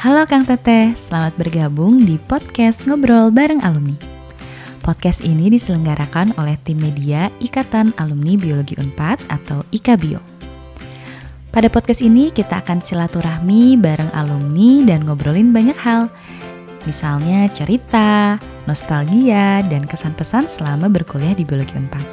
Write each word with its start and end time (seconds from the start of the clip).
Halo 0.00 0.24
Kang 0.24 0.48
Teteh, 0.48 0.96
selamat 0.96 1.36
bergabung 1.36 2.08
di 2.08 2.16
podcast 2.16 2.88
Ngobrol 2.88 3.28
Bareng 3.28 3.60
Alumni. 3.60 3.92
Podcast 4.80 5.20
ini 5.20 5.52
diselenggarakan 5.52 6.32
oleh 6.40 6.56
tim 6.64 6.80
media 6.80 7.28
Ikatan 7.36 7.92
Alumni 8.00 8.32
Biologi 8.40 8.80
Unpad 8.80 9.20
atau 9.28 9.60
IKABIO. 9.68 10.16
Pada 11.52 11.68
podcast 11.68 12.00
ini 12.00 12.32
kita 12.32 12.64
akan 12.64 12.80
silaturahmi 12.80 13.76
bareng 13.76 14.08
alumni 14.16 14.88
dan 14.88 15.04
ngobrolin 15.04 15.52
banyak 15.52 15.76
hal. 15.76 16.08
Misalnya 16.88 17.52
cerita, 17.52 18.40
nostalgia, 18.64 19.60
dan 19.68 19.84
kesan 19.84 20.16
pesan 20.16 20.48
selama 20.48 20.88
berkuliah 20.88 21.36
di 21.36 21.44
Biologi 21.44 21.76
Unpad. 21.76 22.06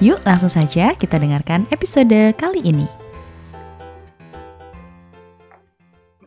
Yuk 0.00 0.24
langsung 0.24 0.48
saja 0.48 0.96
kita 0.96 1.20
dengarkan 1.20 1.68
episode 1.68 2.32
kali 2.40 2.64
ini. 2.64 3.01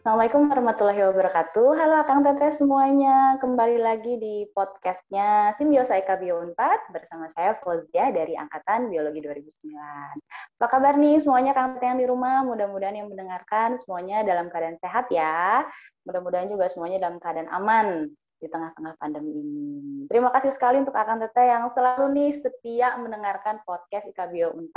Assalamualaikum 0.06 0.54
warahmatullahi 0.54 1.02
wabarakatuh. 1.02 1.82
Halo 1.82 2.06
Kang 2.06 2.22
Teteh 2.22 2.54
semuanya. 2.54 3.42
Kembali 3.42 3.82
lagi 3.82 4.22
di 4.22 4.46
podcastnya 4.54 5.50
Simbiosa 5.58 5.98
IK 5.98 6.22
Bio 6.22 6.46
4 6.46 6.94
bersama 6.94 7.26
saya 7.34 7.58
Fozia 7.58 8.14
dari 8.14 8.38
Angkatan 8.38 8.94
Biologi 8.94 9.18
2009. 9.26 10.62
Apa 10.62 10.68
kabar 10.70 11.02
nih 11.02 11.18
semuanya 11.18 11.58
Kang 11.58 11.74
Teteh 11.74 11.90
yang 11.90 11.98
di 11.98 12.06
rumah? 12.06 12.46
Mudah-mudahan 12.46 13.02
yang 13.02 13.10
mendengarkan 13.10 13.82
semuanya 13.82 14.22
dalam 14.22 14.54
keadaan 14.54 14.78
sehat 14.78 15.10
ya. 15.10 15.66
Mudah-mudahan 16.06 16.54
juga 16.54 16.70
semuanya 16.70 17.10
dalam 17.10 17.18
keadaan 17.18 17.50
aman 17.50 18.06
di 18.38 18.46
tengah-tengah 18.46 19.02
pandemi 19.02 19.42
ini. 19.42 20.06
Terima 20.06 20.30
kasih 20.30 20.54
sekali 20.54 20.86
untuk 20.86 20.94
Kang 20.94 21.18
Teteh 21.18 21.50
yang 21.50 21.66
selalu 21.74 22.14
nih 22.14 22.32
setia 22.46 22.94
mendengarkan 23.02 23.58
podcast 23.66 24.06
IK 24.06 24.22
Bio 24.30 24.54
4 24.54 24.70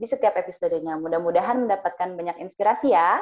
di 0.00 0.08
setiap 0.08 0.32
episodenya. 0.32 0.96
Mudah-mudahan 0.96 1.60
mendapatkan 1.60 2.16
banyak 2.16 2.40
inspirasi 2.40 2.96
ya 2.96 3.20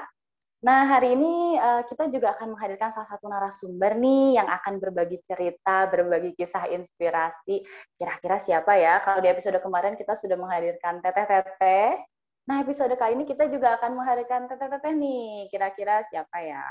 Nah, 0.60 0.84
hari 0.84 1.16
ini 1.16 1.56
uh, 1.56 1.88
kita 1.88 2.12
juga 2.12 2.37
akan 2.37 2.52
menghadirkan 2.52 2.92
salah 2.92 3.09
satu 3.09 3.32
narasumber 3.32 3.96
nih 3.96 4.37
yang 4.37 4.45
akan 4.45 4.77
berbagi 4.77 5.16
cerita, 5.24 5.88
berbagi 5.88 6.37
kisah 6.37 6.68
inspirasi. 6.68 7.65
Kira-kira 7.96 8.37
siapa 8.37 8.76
ya? 8.76 9.01
Kalau 9.01 9.24
di 9.24 9.32
episode 9.32 9.57
kemarin 9.65 9.96
kita 9.96 10.12
sudah 10.21 10.37
menghadirkan 10.37 11.01
Teteh-Teteh. 11.01 12.04
Nah, 12.45 12.60
episode 12.60 12.93
kali 13.01 13.16
ini 13.16 13.24
kita 13.24 13.49
juga 13.49 13.80
akan 13.80 14.04
menghadirkan 14.04 14.52
Teteh-Teteh 14.52 14.93
nih. 15.01 15.49
Kira-kira 15.49 16.04
siapa 16.12 16.37
ya? 16.45 16.65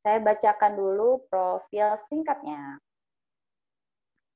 Saya 0.00 0.16
bacakan 0.24 0.72
dulu 0.72 1.20
profil 1.28 2.00
singkatnya. 2.08 2.80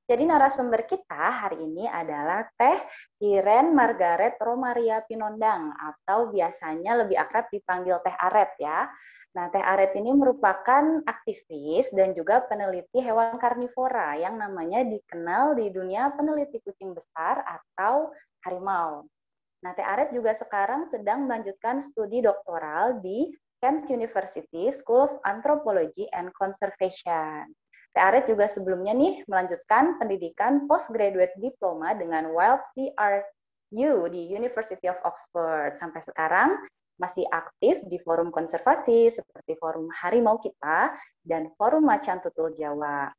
Jadi 0.06 0.22
narasumber 0.22 0.86
kita 0.86 1.18
hari 1.18 1.66
ini 1.66 1.82
adalah 1.90 2.46
Teh 2.54 2.78
Iren 3.26 3.74
Margaret 3.74 4.38
Romaria 4.38 5.02
Pinondang 5.02 5.74
atau 5.74 6.30
biasanya 6.30 7.02
lebih 7.02 7.18
akrab 7.18 7.50
dipanggil 7.50 7.98
Teh 8.06 8.14
Aret 8.14 8.54
ya. 8.62 8.86
Nah, 9.34 9.50
Teh 9.50 9.58
Aret 9.58 9.98
ini 9.98 10.14
merupakan 10.14 11.02
aktivis 11.10 11.90
dan 11.90 12.14
juga 12.14 12.38
peneliti 12.46 13.02
hewan 13.02 13.34
karnivora 13.42 14.14
yang 14.14 14.38
namanya 14.38 14.86
dikenal 14.86 15.58
di 15.58 15.74
dunia 15.74 16.14
peneliti 16.14 16.62
kucing 16.62 16.94
besar 16.94 17.42
atau 17.42 18.14
harimau. 18.46 19.10
Nah, 19.66 19.74
Teh 19.74 19.82
Aret 19.82 20.14
juga 20.14 20.38
sekarang 20.38 20.86
sedang 20.86 21.26
melanjutkan 21.26 21.82
studi 21.82 22.22
doktoral 22.22 23.02
di 23.02 23.34
Kent 23.58 23.90
University 23.90 24.70
School 24.70 25.10
of 25.10 25.18
Anthropology 25.26 26.06
and 26.14 26.30
Conservation. 26.38 27.50
Aret 28.00 28.24
juga 28.28 28.46
sebelumnya 28.46 28.92
nih 28.92 29.24
melanjutkan 29.26 29.96
pendidikan 29.96 30.68
postgraduate 30.68 31.34
diploma 31.40 31.96
dengan 31.96 32.28
Wild 32.30 32.62
CRU 32.76 34.08
di 34.12 34.22
University 34.30 34.86
of 34.86 35.00
Oxford. 35.02 35.76
Sampai 35.80 36.04
sekarang 36.04 36.60
masih 36.96 37.28
aktif 37.28 37.84
di 37.84 38.00
forum 38.00 38.32
konservasi 38.32 39.12
seperti 39.12 39.52
Forum 39.60 39.92
Harimau 39.92 40.40
Kita 40.40 40.96
dan 41.20 41.52
Forum 41.56 41.84
Macan 41.84 42.24
Tutul 42.24 42.56
Jawa. 42.56 43.12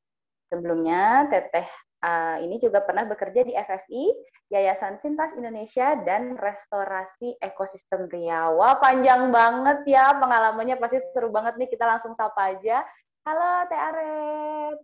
Sebelumnya, 0.49 1.27
Teteh 1.29 1.67
uh, 2.01 2.37
ini 2.41 2.57
juga 2.57 2.81
pernah 2.81 3.05
bekerja 3.05 3.43
di 3.43 3.53
FFI, 3.53 4.03
Yayasan 4.47 4.97
Sintas 5.03 5.35
Indonesia, 5.35 5.99
dan 6.07 6.39
Restorasi 6.39 7.35
Ekosistem 7.43 8.07
Riau. 8.07 8.63
Wah, 8.63 8.79
panjang 8.79 9.29
banget 9.29 9.83
ya 9.91 10.15
pengalamannya, 10.17 10.79
pasti 10.79 11.03
seru 11.11 11.29
banget 11.29 11.59
nih. 11.59 11.69
Kita 11.69 11.85
langsung 11.85 12.15
sapa 12.15 12.55
aja 12.55 12.81
Halo 13.27 13.67
Teh 13.67 13.75
Aret. 13.75 14.79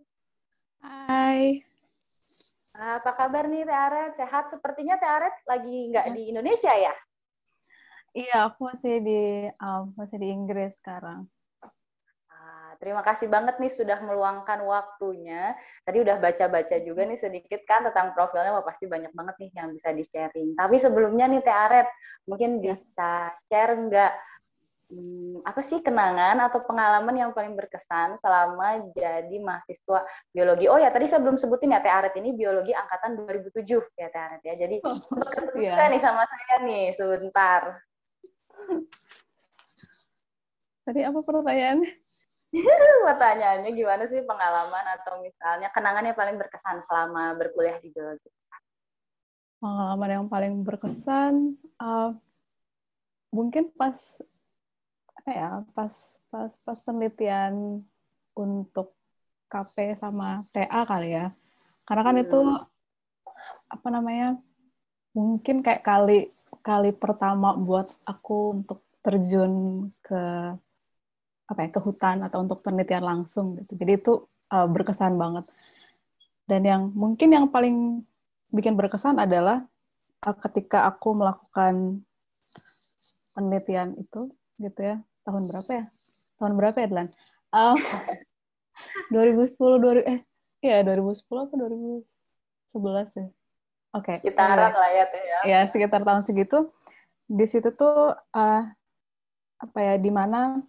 Hai. 0.84 1.64
Apa 2.76 3.16
kabar 3.16 3.48
nih 3.48 3.64
Teh 3.64 3.72
Aret? 3.72 4.20
Sehat? 4.20 4.52
Sepertinya 4.52 5.00
Teh 5.00 5.08
Aret 5.08 5.32
lagi 5.48 5.88
nggak 5.88 6.12
di 6.12 6.28
Indonesia 6.28 6.68
ya? 6.76 6.92
Iya, 8.12 8.52
aku 8.52 8.68
masih 8.68 9.00
di 9.00 9.48
um, 9.48 9.96
masih 9.96 10.20
di 10.20 10.28
Inggris 10.28 10.76
sekarang. 10.76 11.24
Ah, 12.28 12.76
terima 12.84 13.00
kasih 13.00 13.32
banget 13.32 13.56
nih 13.56 13.72
sudah 13.72 14.04
meluangkan 14.04 14.60
waktunya. 14.68 15.56
Tadi 15.88 16.04
udah 16.04 16.20
baca-baca 16.20 16.76
juga 16.84 17.08
nih 17.08 17.16
sedikit 17.16 17.64
kan 17.64 17.88
tentang 17.88 18.12
profilnya, 18.12 18.60
wah 18.60 18.60
pasti 18.60 18.84
banyak 18.84 19.16
banget 19.16 19.40
nih 19.40 19.50
yang 19.56 19.72
bisa 19.72 19.88
di-sharing. 19.96 20.52
Tapi 20.52 20.76
sebelumnya 20.76 21.32
nih 21.32 21.40
Teh 21.40 21.56
Aret, 21.64 21.88
mungkin 22.28 22.60
ya. 22.60 22.76
bisa 22.76 23.32
share 23.48 23.72
nggak 23.72 24.12
hmm, 24.90 25.44
apa 25.44 25.60
sih 25.64 25.80
kenangan 25.80 26.36
atau 26.44 26.64
pengalaman 26.64 27.16
yang 27.16 27.30
paling 27.32 27.56
berkesan 27.56 28.16
selama 28.20 28.90
jadi 28.92 29.36
mahasiswa 29.40 30.04
biologi? 30.34 30.66
Oh 30.68 30.78
ya, 30.80 30.92
tadi 30.92 31.08
saya 31.08 31.22
belum 31.22 31.40
sebutin 31.40 31.72
ya, 31.72 31.80
Teh 31.80 31.92
Aret 31.92 32.14
ini 32.20 32.36
biologi 32.36 32.72
angkatan 32.76 33.24
2007 33.24 33.64
ya 33.96 34.08
Teh 34.10 34.22
Aret 34.22 34.42
ya. 34.44 34.54
Jadi 34.58 34.76
oh, 34.84 34.98
yeah. 35.60 35.88
nih 35.88 36.00
sama 36.02 36.26
saya 36.28 36.64
nih 36.66 36.92
sebentar. 36.94 37.80
Tadi 40.84 41.00
apa 41.00 41.20
pertanyaannya? 41.24 42.04
Pertanyaannya 43.08 43.70
gimana 43.74 44.06
sih 44.06 44.22
pengalaman 44.22 44.84
atau 45.00 45.18
misalnya 45.18 45.68
kenangan 45.74 46.06
yang 46.06 46.14
paling 46.14 46.36
berkesan 46.38 46.78
selama 46.86 47.34
berkuliah 47.34 47.82
di 47.82 47.90
biologi? 47.90 48.30
Pengalaman 49.58 50.10
yang 50.12 50.26
paling 50.30 50.54
berkesan, 50.62 51.58
uh, 51.80 52.14
mungkin 53.32 53.72
pas 53.74 53.96
apa 55.24 55.32
ya 55.32 55.64
pas 55.72 55.94
pas 56.28 56.52
pas 56.68 56.78
penelitian 56.84 57.80
untuk 58.36 58.92
KP 59.48 59.96
sama 59.96 60.44
TA 60.52 60.84
kali 60.84 61.16
ya. 61.16 61.32
Karena 61.88 62.02
kan 62.04 62.16
hmm. 62.20 62.24
itu 62.28 62.40
apa 63.72 63.88
namanya 63.88 64.36
mungkin 65.16 65.64
kayak 65.64 65.80
kali 65.80 66.28
kali 66.60 66.92
pertama 66.92 67.56
buat 67.56 67.88
aku 68.04 68.60
untuk 68.60 68.84
terjun 69.00 69.88
ke 70.04 70.52
apa 71.48 71.58
ya 71.64 71.68
ke 71.72 71.80
hutan 71.80 72.20
atau 72.20 72.44
untuk 72.44 72.60
penelitian 72.60 73.08
langsung 73.08 73.56
gitu. 73.64 73.80
Jadi 73.80 73.92
itu 73.96 74.12
uh, 74.52 74.68
berkesan 74.68 75.16
banget. 75.16 75.48
Dan 76.44 76.68
yang 76.68 76.82
mungkin 76.92 77.32
yang 77.32 77.48
paling 77.48 78.04
bikin 78.52 78.76
berkesan 78.76 79.16
adalah 79.16 79.64
uh, 80.20 80.36
ketika 80.36 80.84
aku 80.84 81.16
melakukan 81.16 82.04
penelitian 83.32 83.96
itu 83.96 84.28
gitu 84.60 84.80
ya 84.84 84.96
tahun 85.24 85.48
berapa 85.48 85.70
ya? 85.72 85.84
Tahun 86.38 86.52
berapa 86.54 86.76
ya, 86.78 86.88
Dlan? 86.88 87.08
Um, 87.54 87.76
2010, 89.14 89.56
2000, 89.56 90.04
eh, 90.04 90.20
iya 90.60 90.84
2010 90.84 91.48
apa 91.48 91.54
2011 91.56 93.10
ya? 93.16 93.26
Oke. 93.94 94.04
Okay. 94.04 94.16
Sekitaran 94.22 94.72
lah 94.74 94.90
ya, 94.90 95.04
Teh 95.08 95.22
ya. 95.22 95.38
Ya, 95.46 95.58
sekitar 95.70 96.02
tahun 96.02 96.22
segitu. 96.26 96.70
Di 97.24 97.46
situ 97.48 97.72
tuh, 97.72 98.12
uh, 98.14 98.62
apa 99.58 99.78
ya, 99.80 99.94
di 99.96 100.10
mana 100.12 100.60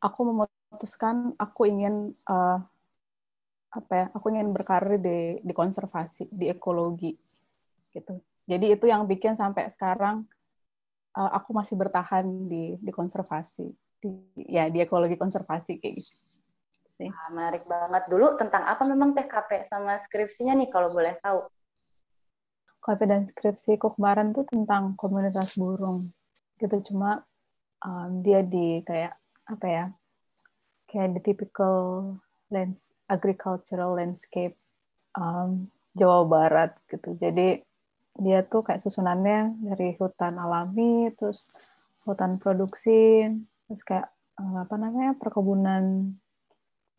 aku 0.00 0.20
memutuskan 0.32 1.36
aku 1.36 1.68
ingin, 1.68 2.14
uh, 2.30 2.62
apa 3.74 3.92
ya, 3.92 4.06
aku 4.14 4.30
ingin 4.30 4.54
berkarir 4.54 5.02
di, 5.02 5.42
di 5.42 5.52
konservasi, 5.52 6.30
di 6.30 6.46
ekologi, 6.48 7.12
gitu. 7.90 8.22
Jadi 8.46 8.76
itu 8.78 8.86
yang 8.86 9.08
bikin 9.10 9.34
sampai 9.34 9.66
sekarang 9.72 10.28
uh, 11.16 11.30
aku 11.34 11.54
masih 11.54 11.78
bertahan 11.78 12.26
di 12.46 12.78
di 12.78 12.92
konservasi 12.92 13.66
di 14.02 14.10
ya 14.36 14.68
di 14.68 14.82
ekologi 14.84 15.16
konservasi 15.16 15.80
kayak 15.80 15.94
gitu 15.98 16.12
sih. 16.94 17.10
Ah, 17.10 17.30
menarik 17.34 17.66
banget 17.66 18.06
dulu 18.06 18.38
tentang 18.38 18.62
apa 18.70 18.86
memang 18.86 19.18
TKP 19.18 19.66
sama 19.66 19.98
skripsinya 19.98 20.54
nih 20.54 20.70
kalau 20.70 20.94
boleh 20.94 21.18
tahu. 21.18 21.42
KP 22.84 23.00
dan 23.08 23.24
skripsiku 23.24 23.96
kemarin 23.96 24.36
tuh 24.36 24.44
tentang 24.44 24.92
komunitas 25.00 25.56
burung 25.56 26.04
gitu 26.60 26.92
cuma 26.92 27.24
um, 27.80 28.20
dia 28.20 28.44
di 28.44 28.84
kayak 28.84 29.16
apa 29.48 29.66
ya 29.66 29.84
kayak 30.86 31.16
di 31.16 31.20
typical 31.24 31.76
lands 32.52 32.92
agricultural 33.08 33.96
landscape 33.96 34.54
um, 35.16 35.72
Jawa 35.96 36.28
Barat 36.28 36.76
gitu 36.92 37.16
jadi 37.16 37.64
dia 38.14 38.46
tuh 38.46 38.62
kayak 38.62 38.78
susunannya 38.78 39.58
dari 39.58 39.98
hutan 39.98 40.38
alami 40.38 41.10
terus 41.18 41.50
hutan 42.06 42.38
produksi 42.38 43.26
terus 43.66 43.82
kayak 43.82 44.06
eh, 44.38 44.56
apa 44.62 44.74
namanya 44.78 45.18
perkebunan 45.18 46.14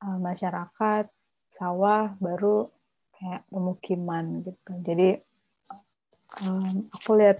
uh, 0.03 0.19
masyarakat 0.19 1.07
sawah 1.53 2.11
baru 2.19 2.67
kayak 3.15 3.47
pemukiman 3.47 4.43
gitu. 4.43 4.71
Jadi 4.83 5.09
um, 6.43 6.91
aku 6.91 7.15
lihat 7.15 7.39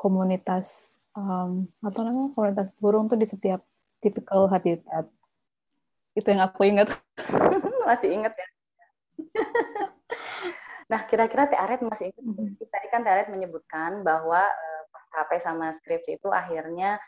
komunitas 0.00 0.96
um, 1.12 1.68
apa 1.84 1.98
namanya 2.00 2.32
komunitas 2.32 2.72
burung 2.80 3.04
tuh 3.12 3.20
di 3.20 3.28
setiap 3.28 3.60
typical 4.00 4.48
habitat. 4.48 5.12
Itu 6.16 6.24
yang 6.32 6.48
aku 6.48 6.64
ingat. 6.64 6.88
Masih 7.88 8.16
ingat 8.16 8.32
ya? 8.32 8.48
Nah 10.90 11.06
kira-kira 11.06 11.46
Teh 11.46 11.54
Aret 11.54 11.80
masih 11.86 12.10
ingat 12.10 12.18
mm-hmm. 12.18 12.58
Kan 12.90 13.06
Teh 13.06 13.12
Aret 13.14 13.30
menyebutkan 13.30 14.02
bahwa 14.02 14.42
uh, 14.42 14.82
KP 15.10 15.30
sama 15.42 15.74
skripsi 15.74 16.18
itu 16.18 16.28
akhirnya 16.30 16.98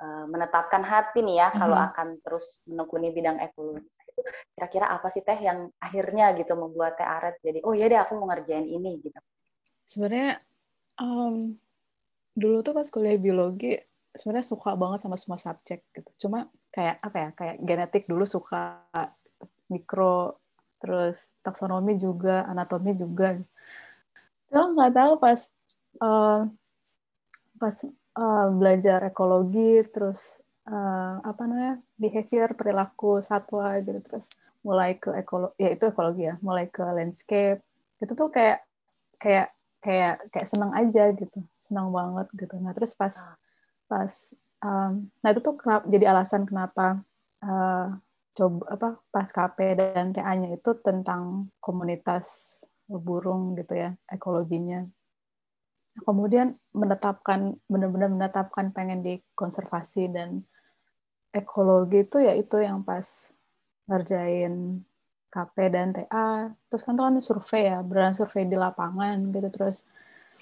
uh, 0.00 0.24
menetapkan 0.28 0.84
hati 0.84 1.20
nih 1.20 1.40
ya 1.40 1.48
mm-hmm. 1.48 1.60
kalau 1.60 1.78
akan 1.78 2.08
terus 2.24 2.60
menekuni 2.68 3.12
bidang 3.12 3.40
ekologi. 3.40 3.84
Itu 4.06 4.20
kira-kira 4.56 4.86
apa 4.92 5.08
sih 5.08 5.24
Teh 5.24 5.40
yang 5.40 5.68
akhirnya 5.80 6.36
gitu 6.36 6.52
membuat 6.56 7.00
Teh 7.00 7.08
Aret 7.08 7.40
jadi 7.40 7.64
oh 7.64 7.72
ya 7.72 7.88
deh 7.88 8.00
aku 8.00 8.16
mau 8.16 8.28
ngerjain 8.28 8.68
ini 8.68 9.00
gitu. 9.00 9.18
Sebenarnya 9.84 10.38
um, 11.00 11.56
dulu 12.36 12.62
tuh 12.62 12.72
pas 12.76 12.86
kuliah 12.88 13.18
biologi 13.18 13.74
sebenarnya 14.14 14.46
suka 14.46 14.74
banget 14.74 15.02
sama 15.02 15.16
semua 15.20 15.38
subjek 15.38 15.86
gitu. 15.94 16.10
Cuma 16.26 16.48
kayak 16.70 16.96
apa 17.02 17.16
ya 17.18 17.28
kayak 17.34 17.56
genetik 17.62 18.04
dulu 18.06 18.24
suka 18.26 18.86
mikro 19.70 20.38
terus 20.80 21.36
taksonomi 21.44 22.00
juga 22.00 22.48
anatomi 22.48 22.96
juga 22.96 23.36
cuma 24.50 24.74
nggak 24.74 24.92
tahu 24.98 25.12
pas 25.22 25.40
uh, 26.02 26.40
pas 27.56 27.74
uh, 28.18 28.48
belajar 28.52 29.06
ekologi 29.06 29.86
terus 29.94 30.42
uh, 30.66 31.22
apa 31.22 31.42
namanya 31.46 31.74
behavior 31.96 32.52
perilaku 32.58 33.22
satwa 33.22 33.78
gitu 33.78 34.02
terus 34.02 34.26
mulai 34.66 34.98
ke 34.98 35.14
ekologi 35.16 35.56
ya 35.56 35.70
itu 35.72 35.84
ekologi 35.88 36.22
ya 36.28 36.34
mulai 36.44 36.66
ke 36.68 36.82
landscape 36.82 37.62
itu 38.02 38.12
tuh 38.12 38.28
kayak 38.28 38.66
kayak 39.20 39.48
kayak 39.80 40.20
kayak 40.28 40.48
senang 40.48 40.72
aja 40.76 41.12
gitu 41.16 41.40
senang 41.56 41.88
banget 41.94 42.26
gitu 42.36 42.54
nah 42.60 42.72
terus 42.76 42.92
pas 42.92 43.14
ah. 43.16 43.36
pas 43.88 44.12
um, 44.64 45.08
nah 45.24 45.28
itu 45.32 45.40
tuh 45.40 45.56
kenapa, 45.56 45.84
jadi 45.88 46.04
alasan 46.12 46.44
kenapa 46.44 47.00
uh, 47.44 47.96
coba 48.36 48.64
apa 48.70 48.88
pas 49.10 49.28
KP 49.28 49.58
dan 49.76 50.14
TA-nya 50.14 50.54
itu 50.54 50.70
tentang 50.80 51.50
komunitas 51.58 52.60
burung 52.98 53.54
gitu 53.54 53.78
ya 53.78 53.94
ekologinya. 54.10 54.88
Kemudian 56.02 56.54
menetapkan 56.74 57.58
benar-benar 57.66 58.10
menetapkan 58.10 58.70
pengen 58.70 59.02
di 59.02 59.18
konservasi 59.34 60.10
dan 60.10 60.42
ekologi 61.30 62.06
itu 62.06 62.18
ya 62.22 62.34
itu 62.34 62.58
yang 62.62 62.82
pas 62.82 63.30
ngerjain 63.90 64.82
KP 65.30 65.56
dan 65.70 65.94
TA 65.94 66.50
terus 66.66 66.82
kan 66.82 66.98
tuh 66.98 67.06
kan 67.06 67.14
survei 67.22 67.70
ya 67.70 67.78
beran 67.86 68.14
survei 68.18 68.46
di 68.46 68.58
lapangan 68.58 69.30
gitu. 69.30 69.48
Terus 69.50 69.86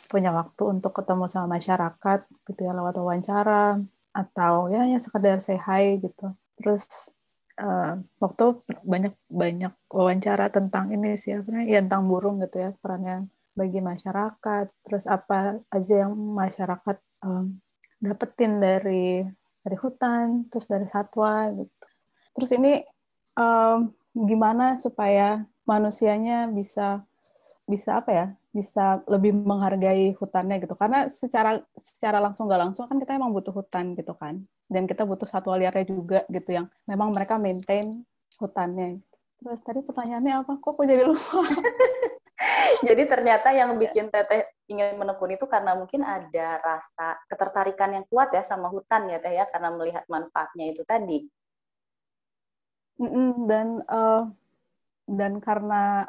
punya 0.09 0.33
waktu 0.33 0.63
untuk 0.65 0.93
ketemu 0.97 1.29
sama 1.29 1.61
masyarakat 1.61 2.21
gitu 2.49 2.61
ya 2.65 2.73
lewat 2.73 2.97
wawancara 3.01 3.77
atau 4.13 4.73
ya 4.73 4.89
ya 4.89 4.99
sekedar 5.01 5.41
say 5.45 5.61
gitu. 6.01 6.33
Terus 6.57 7.13
uh, 7.59 7.99
waktu 8.23 8.45
banyak 8.87 9.15
banyak 9.29 9.73
wawancara 9.91 10.49
tentang 10.49 10.95
ini 10.95 11.19
sih 11.19 11.35
apa 11.35 11.67
ya 11.67 11.83
tentang 11.83 12.07
burung 12.07 12.41
gitu 12.43 12.57
ya 12.63 12.71
perannya 12.79 13.27
bagi 13.59 13.83
masyarakat. 13.83 14.67
Terus 14.87 15.05
apa 15.11 15.59
aja 15.69 15.95
yang 16.07 16.15
masyarakat 16.15 16.97
um, 17.27 17.59
dapetin 17.99 18.63
dari 18.63 19.27
dari 19.63 19.77
hutan 19.77 20.47
terus 20.49 20.71
dari 20.71 20.87
satwa 20.87 21.51
gitu. 21.53 21.87
Terus 22.39 22.51
ini 22.55 22.73
um, 23.35 23.91
gimana 24.15 24.79
supaya 24.79 25.43
manusianya 25.67 26.49
bisa 26.49 27.03
bisa 27.69 28.01
apa 28.01 28.11
ya 28.15 28.27
bisa 28.55 29.05
lebih 29.11 29.35
menghargai 29.35 30.15
hutannya 30.17 30.63
gitu. 30.63 30.75
Karena 30.79 31.11
secara 31.11 31.61
secara 31.77 32.23
langsung 32.23 32.49
nggak 32.49 32.63
langsung 32.71 32.87
kan 32.87 32.97
kita 33.03 33.19
emang 33.19 33.35
butuh 33.35 33.53
hutan 33.53 33.93
gitu 33.99 34.15
kan 34.15 34.47
dan 34.69 34.85
kita 34.85 35.09
butuh 35.09 35.25
satwa 35.25 35.57
liarnya 35.57 35.89
juga 35.89 36.21
gitu 36.29 36.53
yang 36.53 36.67
memang 36.85 37.11
mereka 37.11 37.41
maintain 37.41 38.05
hutannya. 38.37 39.01
Terus 39.41 39.61
tadi 39.65 39.81
pertanyaannya 39.81 40.35
apa? 40.45 40.53
Kok 40.61 40.71
aku 40.77 40.83
jadi 40.85 41.09
lupa? 41.09 41.41
Jadi 42.87 43.03
ternyata 43.11 43.51
yang 43.51 43.75
bikin 43.75 44.15
teteh 44.15 44.47
ingin 44.71 44.95
menekuni 44.95 45.35
itu 45.35 45.51
karena 45.51 45.75
mungkin 45.75 46.07
ada 46.07 46.63
rasa 46.63 47.19
ketertarikan 47.27 47.99
yang 47.99 48.05
kuat 48.07 48.31
ya 48.31 48.47
sama 48.47 48.71
hutan 48.71 49.11
ya 49.11 49.19
teh 49.19 49.35
ya 49.35 49.51
karena 49.51 49.75
melihat 49.75 50.07
manfaatnya 50.07 50.71
itu 50.71 50.87
tadi. 50.87 51.27
Dan 53.47 53.83
uh, 53.91 54.31
dan 55.11 55.43
karena 55.43 56.07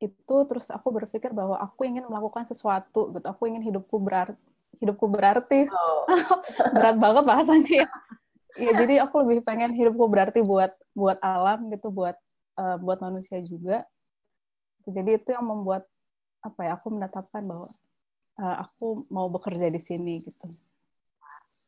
itu 0.00 0.36
terus 0.48 0.72
aku 0.72 0.94
berpikir 0.96 1.36
bahwa 1.36 1.60
aku 1.60 1.84
ingin 1.84 2.08
melakukan 2.08 2.48
sesuatu 2.48 3.12
gitu. 3.12 3.26
Aku 3.28 3.44
ingin 3.44 3.60
hidupku 3.68 4.00
berarti 4.00 4.47
hidupku 4.82 5.06
berarti. 5.10 5.66
Oh. 5.68 6.06
berat 6.74 6.96
banget 6.96 7.24
bahasanya 7.26 7.72
ya. 7.84 7.88
ya 8.64 8.70
jadi 8.74 8.94
aku 9.06 9.22
lebih 9.26 9.44
pengen 9.46 9.74
hidupku 9.74 10.08
berarti 10.10 10.42
buat 10.42 10.74
buat 10.96 11.18
alam 11.22 11.70
gitu 11.70 11.92
buat 11.92 12.16
uh, 12.58 12.76
buat 12.80 12.98
manusia 13.02 13.38
juga. 13.44 13.84
Jadi 14.88 15.20
itu 15.20 15.28
yang 15.36 15.44
membuat 15.44 15.84
apa 16.40 16.60
ya 16.64 16.72
aku 16.78 16.94
menetapkan 16.96 17.44
bahwa 17.44 17.68
uh, 18.40 18.56
aku 18.64 19.04
mau 19.12 19.28
bekerja 19.28 19.68
di 19.68 19.80
sini 19.82 20.24
gitu. 20.24 20.48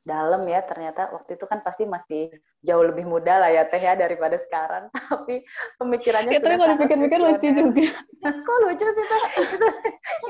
Dalam 0.01 0.49
ya 0.49 0.65
ternyata 0.65 1.13
waktu 1.13 1.37
itu 1.37 1.45
kan 1.45 1.61
pasti 1.61 1.85
masih 1.85 2.33
jauh 2.65 2.81
lebih 2.81 3.05
muda 3.05 3.37
lah 3.37 3.53
ya 3.53 3.69
teh 3.69 3.77
ya 3.77 3.93
daripada 3.93 4.41
sekarang. 4.41 4.89
Tapi 5.13 5.45
pemikirannya 5.77 6.41
itu 6.41 6.49
kalau 6.49 6.73
dipikir-pikir 6.73 7.21
lucu 7.21 7.49
juga. 7.53 7.85
Kok 8.25 8.57
lucu 8.65 8.87
sih 8.89 9.05
teh? 9.05 9.23
Itu 9.45 9.67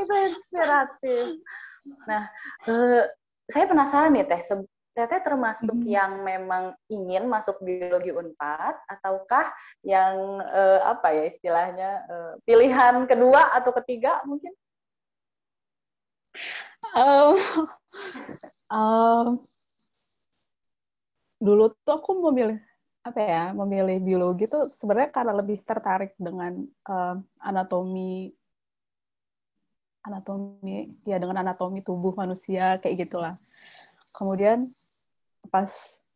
itu 0.03 0.15
inspiratif 0.27 1.39
nah 2.09 2.25
eh, 2.69 3.05
saya 3.51 3.65
penasaran 3.67 4.15
nih 4.15 4.27
teh 4.27 4.43
Teteh 4.91 5.23
termasuk 5.23 5.71
hmm. 5.71 5.87
yang 5.87 6.13
memang 6.27 6.75
ingin 6.91 7.31
masuk 7.31 7.63
biologi 7.63 8.11
Unpad 8.11 8.75
ataukah 8.91 9.47
yang 9.87 10.43
eh, 10.43 10.81
apa 10.83 11.15
ya 11.15 11.25
istilahnya 11.31 11.91
eh, 12.11 12.33
pilihan 12.43 13.07
kedua 13.07 13.55
atau 13.55 13.71
ketiga 13.81 14.19
mungkin? 14.27 14.51
Um, 16.91 17.39
um, 18.67 19.27
dulu 21.47 21.71
tuh 21.87 21.95
aku 21.95 22.11
memilih 22.29 22.59
apa 23.01 23.17
ya 23.17 23.45
memilih 23.57 23.97
biologi 24.05 24.45
tuh 24.45 24.69
sebenarnya 24.77 25.09
karena 25.09 25.33
lebih 25.33 25.65
tertarik 25.65 26.13
dengan 26.21 26.61
uh, 26.85 27.17
anatomi 27.41 28.29
anatomi 30.01 30.97
ya 31.05 31.21
dengan 31.21 31.45
anatomi 31.45 31.85
tubuh 31.85 32.17
manusia 32.17 32.81
kayak 32.81 33.09
gitulah. 33.09 33.37
Kemudian 34.17 34.73
pas 35.49 35.71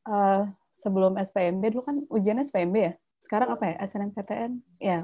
uh, 0.08 0.48
sebelum 0.78 1.16
SPMB 1.16 1.62
dulu 1.72 1.82
kan 1.84 1.96
ujiannya 2.08 2.44
SPMB 2.44 2.76
ya? 2.76 2.92
Sekarang 3.20 3.56
apa 3.56 3.64
ya? 3.72 3.74
SNMPTN 3.84 4.52
ya. 4.80 4.98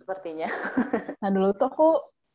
Sepertinya. 0.00 0.48
Nah 1.20 1.30
dulu 1.32 1.50
tuh 1.56 1.66
aku 1.66 1.88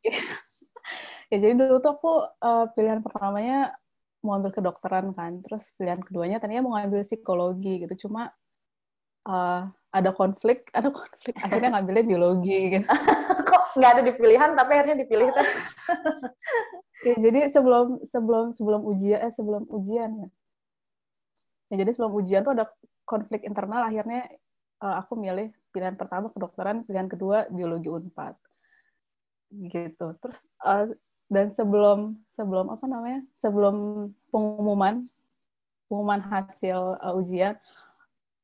ya 1.32 1.38
jadi 1.38 1.54
dulu 1.56 1.80
tuh 1.80 1.92
aku 1.96 2.14
uh, 2.44 2.66
pilihan 2.74 3.00
pertamanya 3.00 3.78
mau 4.22 4.38
ambil 4.38 4.52
kedokteran 4.54 5.14
kan. 5.14 5.42
Terus 5.46 5.70
pilihan 5.78 6.02
keduanya 6.02 6.38
tadinya 6.42 6.66
mau 6.66 6.78
ngambil 6.78 7.06
psikologi 7.06 7.86
gitu. 7.88 8.08
Cuma 8.10 8.34
uh, 9.30 9.70
ada 9.92 10.12
konflik 10.14 10.68
ada 10.76 10.90
konflik. 10.90 11.38
Akhirnya 11.40 11.74
ngambilnya 11.74 12.06
biologi 12.06 12.60
gitu. 12.78 12.88
Kok 13.50 13.80
nggak 13.80 13.92
ada 13.98 14.02
di 14.04 14.14
pilihan 14.14 14.50
tapi 14.54 14.72
akhirnya 14.76 14.98
dipilih 15.08 15.30
ya, 17.08 17.16
jadi 17.18 17.40
sebelum 17.52 18.02
sebelum 18.06 18.46
sebelum 18.56 18.82
ujian 18.86 19.20
eh 19.22 19.34
sebelum 19.34 19.64
ujian 19.70 20.10
ya. 20.18 20.30
ya 21.72 21.76
jadi 21.84 21.92
sebelum 21.96 22.14
ujian 22.18 22.42
tuh 22.44 22.54
ada 22.56 22.66
konflik 23.04 23.44
internal. 23.44 23.88
Akhirnya 23.88 24.28
uh, 24.84 25.00
aku 25.02 25.20
milih 25.20 25.52
pilihan 25.72 25.96
pertama 25.96 26.32
kedokteran. 26.32 26.84
Pilihan 26.88 27.08
kedua 27.12 27.48
biologi 27.52 27.92
unpad. 27.92 28.36
Gitu. 29.52 30.08
Terus 30.20 30.40
uh, 30.64 30.92
dan 31.32 31.48
sebelum 31.52 32.20
sebelum 32.28 32.72
apa 32.72 32.86
namanya? 32.88 33.24
Sebelum 33.40 34.08
pengumuman 34.32 35.08
pengumuman 35.92 36.24
hasil 36.24 36.96
uh, 37.04 37.20
ujian 37.20 37.60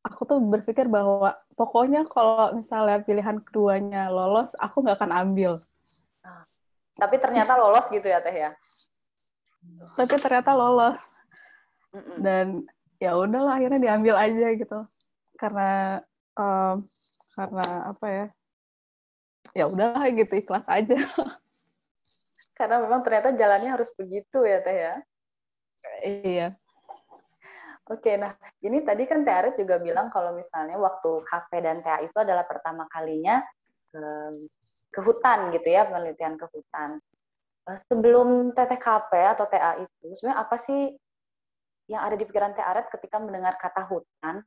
aku 0.07 0.23
tuh 0.23 0.39
berpikir 0.39 0.87
bahwa 0.87 1.35
pokoknya 1.59 2.07
kalau 2.07 2.55
misalnya 2.55 3.03
pilihan 3.03 3.43
keduanya 3.43 4.07
lolos 4.07 4.55
aku 4.55 4.83
nggak 4.83 5.03
akan 5.03 5.11
ambil 5.11 5.59
tapi 6.97 7.15
ternyata 7.21 7.53
lolos 7.55 7.85
gitu 7.93 8.05
ya 8.09 8.19
teh 8.19 8.33
ya? 8.33 8.51
Tapi 9.93 10.15
ternyata 10.17 10.51
lolos. 10.57 10.97
Dan 12.17 12.65
ya 12.97 13.13
udahlah 13.13 13.61
akhirnya 13.61 13.79
diambil 13.81 14.17
aja 14.17 14.47
gitu. 14.57 14.79
Karena 15.37 16.01
um, 16.33 16.85
karena 17.37 17.67
apa 17.93 18.07
ya? 18.09 18.25
Ya 19.53 19.65
udahlah 19.69 20.09
gitu 20.13 20.33
ikhlas 20.37 20.65
aja. 20.65 20.97
Karena 22.57 22.81
memang 22.81 23.05
ternyata 23.05 23.37
jalannya 23.37 23.69
harus 23.69 23.89
begitu 23.93 24.41
ya 24.41 24.57
Teh 24.65 24.77
ya. 24.77 24.95
Iya. 26.01 26.47
Oke, 27.87 28.19
nah 28.19 28.35
ini 28.65 28.81
tadi 28.81 29.05
kan 29.05 29.21
Teh 29.21 29.31
Arit 29.31 29.55
juga 29.55 29.77
bilang 29.77 30.09
kalau 30.09 30.33
misalnya 30.33 30.75
waktu 30.75 31.23
kafe 31.23 31.61
dan 31.61 31.79
TA 31.85 32.03
itu 32.03 32.17
adalah 32.17 32.43
pertama 32.43 32.83
kalinya 32.89 33.39
ke 34.97 35.01
hutan 35.05 35.53
gitu 35.53 35.69
ya, 35.69 35.85
penelitian 35.85 36.41
ke 36.41 36.49
hutan. 36.49 36.97
Eh, 37.69 37.79
sebelum 37.85 38.57
TTKP 38.57 39.11
atau 39.37 39.45
TA 39.45 39.77
itu, 39.77 40.05
sebenarnya 40.17 40.41
apa 40.41 40.57
sih 40.57 40.97
yang 41.85 42.01
ada 42.01 42.17
di 42.17 42.25
pikiran 42.25 42.57
Teh 42.57 42.65
Arit 42.65 42.89
ketika 42.89 43.21
mendengar 43.21 43.53
kata 43.61 43.85
hutan? 43.85 44.41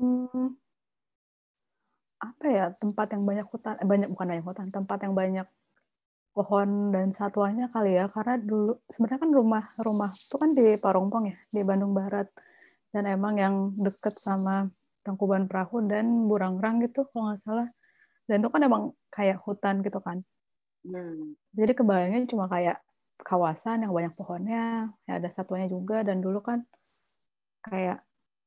Hmm, 0.00 0.56
apa 2.22 2.44
ya 2.46 2.66
tempat 2.78 3.12
yang 3.12 3.22
banyak 3.26 3.46
hutan 3.50 3.74
eh, 3.82 3.86
banyak 3.86 4.08
bukan 4.14 4.26
banyak 4.30 4.46
hutan 4.46 4.68
tempat 4.70 4.98
yang 5.02 5.14
banyak 5.14 5.46
pohon 6.32 6.94
dan 6.94 7.12
satuannya 7.12 7.68
kali 7.68 7.98
ya 7.98 8.08
karena 8.08 8.40
dulu 8.40 8.80
sebenarnya 8.88 9.20
kan 9.20 9.30
rumah 9.36 9.64
rumah 9.84 10.10
itu 10.16 10.36
kan 10.40 10.50
di 10.56 10.80
Parongpong 10.80 11.24
ya 11.28 11.36
di 11.52 11.60
Bandung 11.60 11.92
Barat 11.92 12.30
dan 12.94 13.04
emang 13.10 13.36
yang 13.36 13.54
deket 13.76 14.16
sama 14.16 14.70
Tangkuban 15.02 15.50
Perahu 15.50 15.84
dan 15.84 16.30
Burangrang 16.30 16.80
gitu 16.80 17.04
kalau 17.10 17.34
nggak 17.34 17.42
salah 17.42 17.68
dan 18.32 18.40
itu 18.40 18.48
kan 18.48 18.62
emang 18.64 18.82
kayak 19.12 19.36
hutan 19.44 19.84
gitu 19.84 20.00
kan 20.00 20.24
hmm. 20.88 21.36
jadi 21.52 21.72
kebayangnya 21.76 22.24
cuma 22.32 22.48
kayak 22.48 22.80
kawasan 23.20 23.84
yang 23.84 23.92
banyak 23.92 24.16
pohonnya 24.16 24.88
ya 25.04 25.20
ada 25.20 25.28
satuannya 25.28 25.68
juga 25.68 26.00
dan 26.00 26.24
dulu 26.24 26.40
kan 26.40 26.64
kayak 27.68 28.00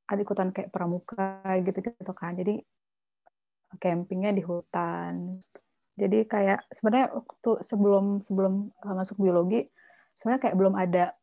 ada 0.10 0.22
ikutan 0.26 0.50
kayak 0.50 0.74
pramuka 0.74 1.46
gitu 1.62 1.86
gitu 1.86 2.14
kan 2.18 2.34
jadi 2.34 2.66
campingnya 3.78 4.34
di 4.34 4.42
hutan 4.42 5.38
jadi 5.96 6.28
kayak 6.28 6.60
sebenarnya 6.74 7.14
waktu 7.14 7.52
sebelum 7.64 8.20
sebelum 8.20 8.74
uh, 8.84 8.96
masuk 8.98 9.16
biologi 9.22 9.70
sebenarnya 10.16 10.42
kayak 10.50 10.58
belum 10.58 10.76
ada 10.76 11.16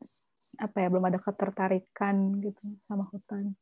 apa 0.60 0.76
ya 0.84 0.88
belum 0.92 1.04
ada 1.08 1.18
ketertarikan 1.20 2.40
gitu 2.44 2.76
sama 2.84 3.08
hutan. 3.08 3.56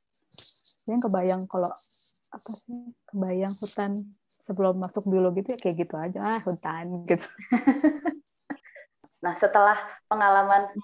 Jadi 0.87 0.99
kebayang 1.03 1.47
kalau 1.47 1.71
apa 2.31 2.51
sih 2.55 2.95
kebayang 3.11 3.55
hutan 3.59 4.11
sebelum 4.51 4.83
masuk 4.83 5.07
biologi 5.07 5.47
itu 5.47 5.55
ya 5.55 5.59
kayak 5.63 5.77
gitu 5.87 5.95
aja 5.95 6.19
ah 6.19 6.41
hutan 6.43 7.07
gitu. 7.07 7.23
nah 9.25 9.39
setelah 9.39 9.79
pengalaman 10.11 10.75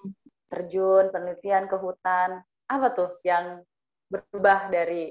terjun 0.47 1.11
penelitian 1.11 1.67
ke 1.67 1.75
hutan 1.75 2.47
apa 2.71 2.87
tuh 2.95 3.19
yang 3.27 3.67
berubah 4.07 4.71
dari 4.71 5.11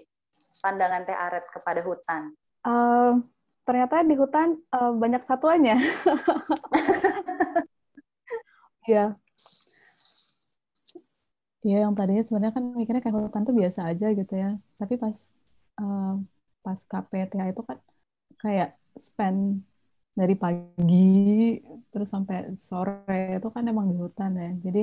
pandangan 0.64 1.04
Teh 1.04 1.20
Aret 1.20 1.52
kepada 1.52 1.84
hutan? 1.84 2.32
Uh, 2.64 3.20
ternyata 3.68 4.08
di 4.08 4.16
hutan 4.16 4.56
uh, 4.72 4.96
banyak 4.96 5.28
satuannya. 5.28 5.78
Iya. 8.86 9.18
Iya, 11.66 11.78
yang 11.90 11.98
tadinya 11.98 12.22
sebenarnya 12.22 12.54
kan 12.54 12.66
mikirnya 12.78 13.02
kayak 13.02 13.18
hutan 13.18 13.42
tuh 13.48 13.56
biasa 13.58 13.80
aja 13.90 14.06
gitu 14.14 14.34
ya. 14.38 14.62
Tapi 14.78 14.94
pas 15.02 15.18
uh, 15.82 16.22
pas 16.62 16.80
KPTA 16.86 17.50
itu 17.50 17.62
kan 17.66 17.78
kayak 18.44 18.70
spend 19.06 19.40
dari 20.20 20.36
pagi 20.44 20.96
terus 21.92 22.10
sampai 22.14 22.38
sore 22.68 23.38
itu 23.38 23.48
kan 23.56 23.64
emang 23.72 23.86
di 23.92 23.96
hutan 24.04 24.32
ya. 24.44 24.50
Jadi 24.66 24.80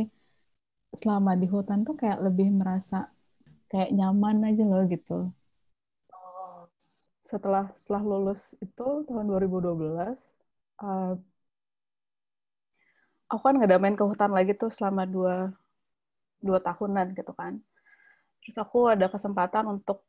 selama 1.01 1.31
di 1.41 1.47
hutan 1.55 1.79
tuh 1.87 1.95
kayak 2.01 2.19
lebih 2.27 2.49
merasa 2.61 2.97
kayak 3.71 3.91
nyaman 3.97 4.37
aja 4.49 4.63
loh 4.71 4.85
gitu 4.95 5.33
setelah 7.33 7.65
setelah 7.81 8.03
lulus 8.05 8.41
itu 8.61 8.85
tahun 9.09 9.25
2012 9.25 10.21
uh, 10.85 11.17
aku 13.33 13.41
kan 13.41 13.57
nggak 13.57 13.81
main 13.81 13.97
ke 13.97 14.05
hutan 14.05 14.29
lagi 14.37 14.53
tuh 14.53 14.69
selama 14.69 15.09
dua 15.09 15.49
dua 16.45 16.61
tahunan 16.61 17.17
gitu 17.17 17.33
kan 17.33 17.57
terus 18.45 18.57
aku 18.61 18.93
ada 18.93 19.09
kesempatan 19.09 19.65
untuk 19.65 20.05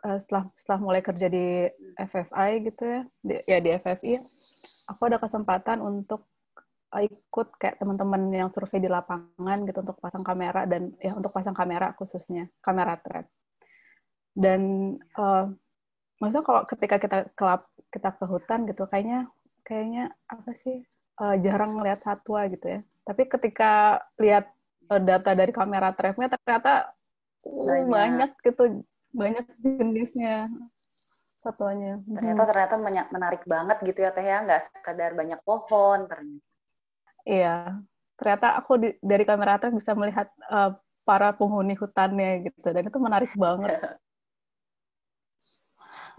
uh, 0.00 0.18
setelah 0.24 0.44
setelah 0.56 0.80
mulai 0.80 1.00
kerja 1.04 1.26
di 1.28 1.68
FFI 2.00 2.50
gitu 2.72 2.82
ya 2.84 3.00
di, 3.20 3.34
ya 3.44 3.58
di 3.60 3.70
FFI 3.76 4.12
aku 4.88 5.02
ada 5.08 5.18
kesempatan 5.20 5.84
untuk 5.84 6.28
ikut 6.92 7.56
kayak 7.56 7.80
teman-teman 7.80 8.28
yang 8.28 8.52
survei 8.52 8.76
di 8.76 8.88
lapangan 8.88 9.64
gitu 9.64 9.80
untuk 9.80 9.96
pasang 9.96 10.20
kamera 10.20 10.68
dan 10.68 10.92
ya 11.00 11.16
untuk 11.16 11.32
pasang 11.32 11.56
kamera 11.56 11.96
khususnya 11.96 12.52
kamera 12.60 13.00
trap 13.00 13.24
dan 14.36 14.60
uh, 15.16 15.48
maksudnya 16.20 16.44
kalau 16.44 16.62
ketika 16.68 16.96
kita 17.00 17.18
kelap 17.32 17.68
kita 17.92 18.12
ke 18.12 18.24
hutan 18.28 18.68
gitu 18.68 18.84
kayaknya 18.88 19.28
kayaknya 19.64 20.12
apa 20.28 20.52
sih 20.56 20.84
uh, 21.20 21.36
jarang 21.40 21.76
melihat 21.76 22.00
satwa 22.02 22.46
gitu 22.48 22.66
ya. 22.78 22.80
Tapi 23.02 23.22
ketika 23.26 24.00
lihat 24.16 24.48
uh, 24.88 25.00
data 25.02 25.34
dari 25.34 25.52
kamera 25.52 25.92
trapnya 25.92 26.32
ternyata 26.32 26.92
uh, 27.44 27.66
banyak. 27.66 27.88
banyak 27.90 28.30
gitu 28.46 28.62
banyak 29.12 29.44
jenisnya 29.60 30.48
satuannya 31.42 32.00
ternyata 32.06 32.42
ternyata 32.48 32.74
menarik 33.10 33.42
banget 33.44 33.76
gitu 33.82 33.98
ya 34.02 34.10
teh 34.14 34.24
ya 34.24 34.44
nggak 34.46 34.62
sekadar 34.70 35.12
banyak 35.12 35.40
pohon 35.42 36.06
ternyata 36.06 36.46
iya 37.26 37.66
ternyata 38.16 38.56
aku 38.56 38.72
di, 38.78 38.88
dari 39.02 39.24
kamera 39.26 39.58
trap 39.58 39.74
bisa 39.74 39.92
melihat 39.98 40.30
uh, 40.48 40.78
para 41.02 41.34
penghuni 41.34 41.74
hutannya 41.74 42.46
gitu 42.46 42.68
dan 42.70 42.86
itu 42.86 42.98
menarik 43.02 43.32
banget 43.34 43.74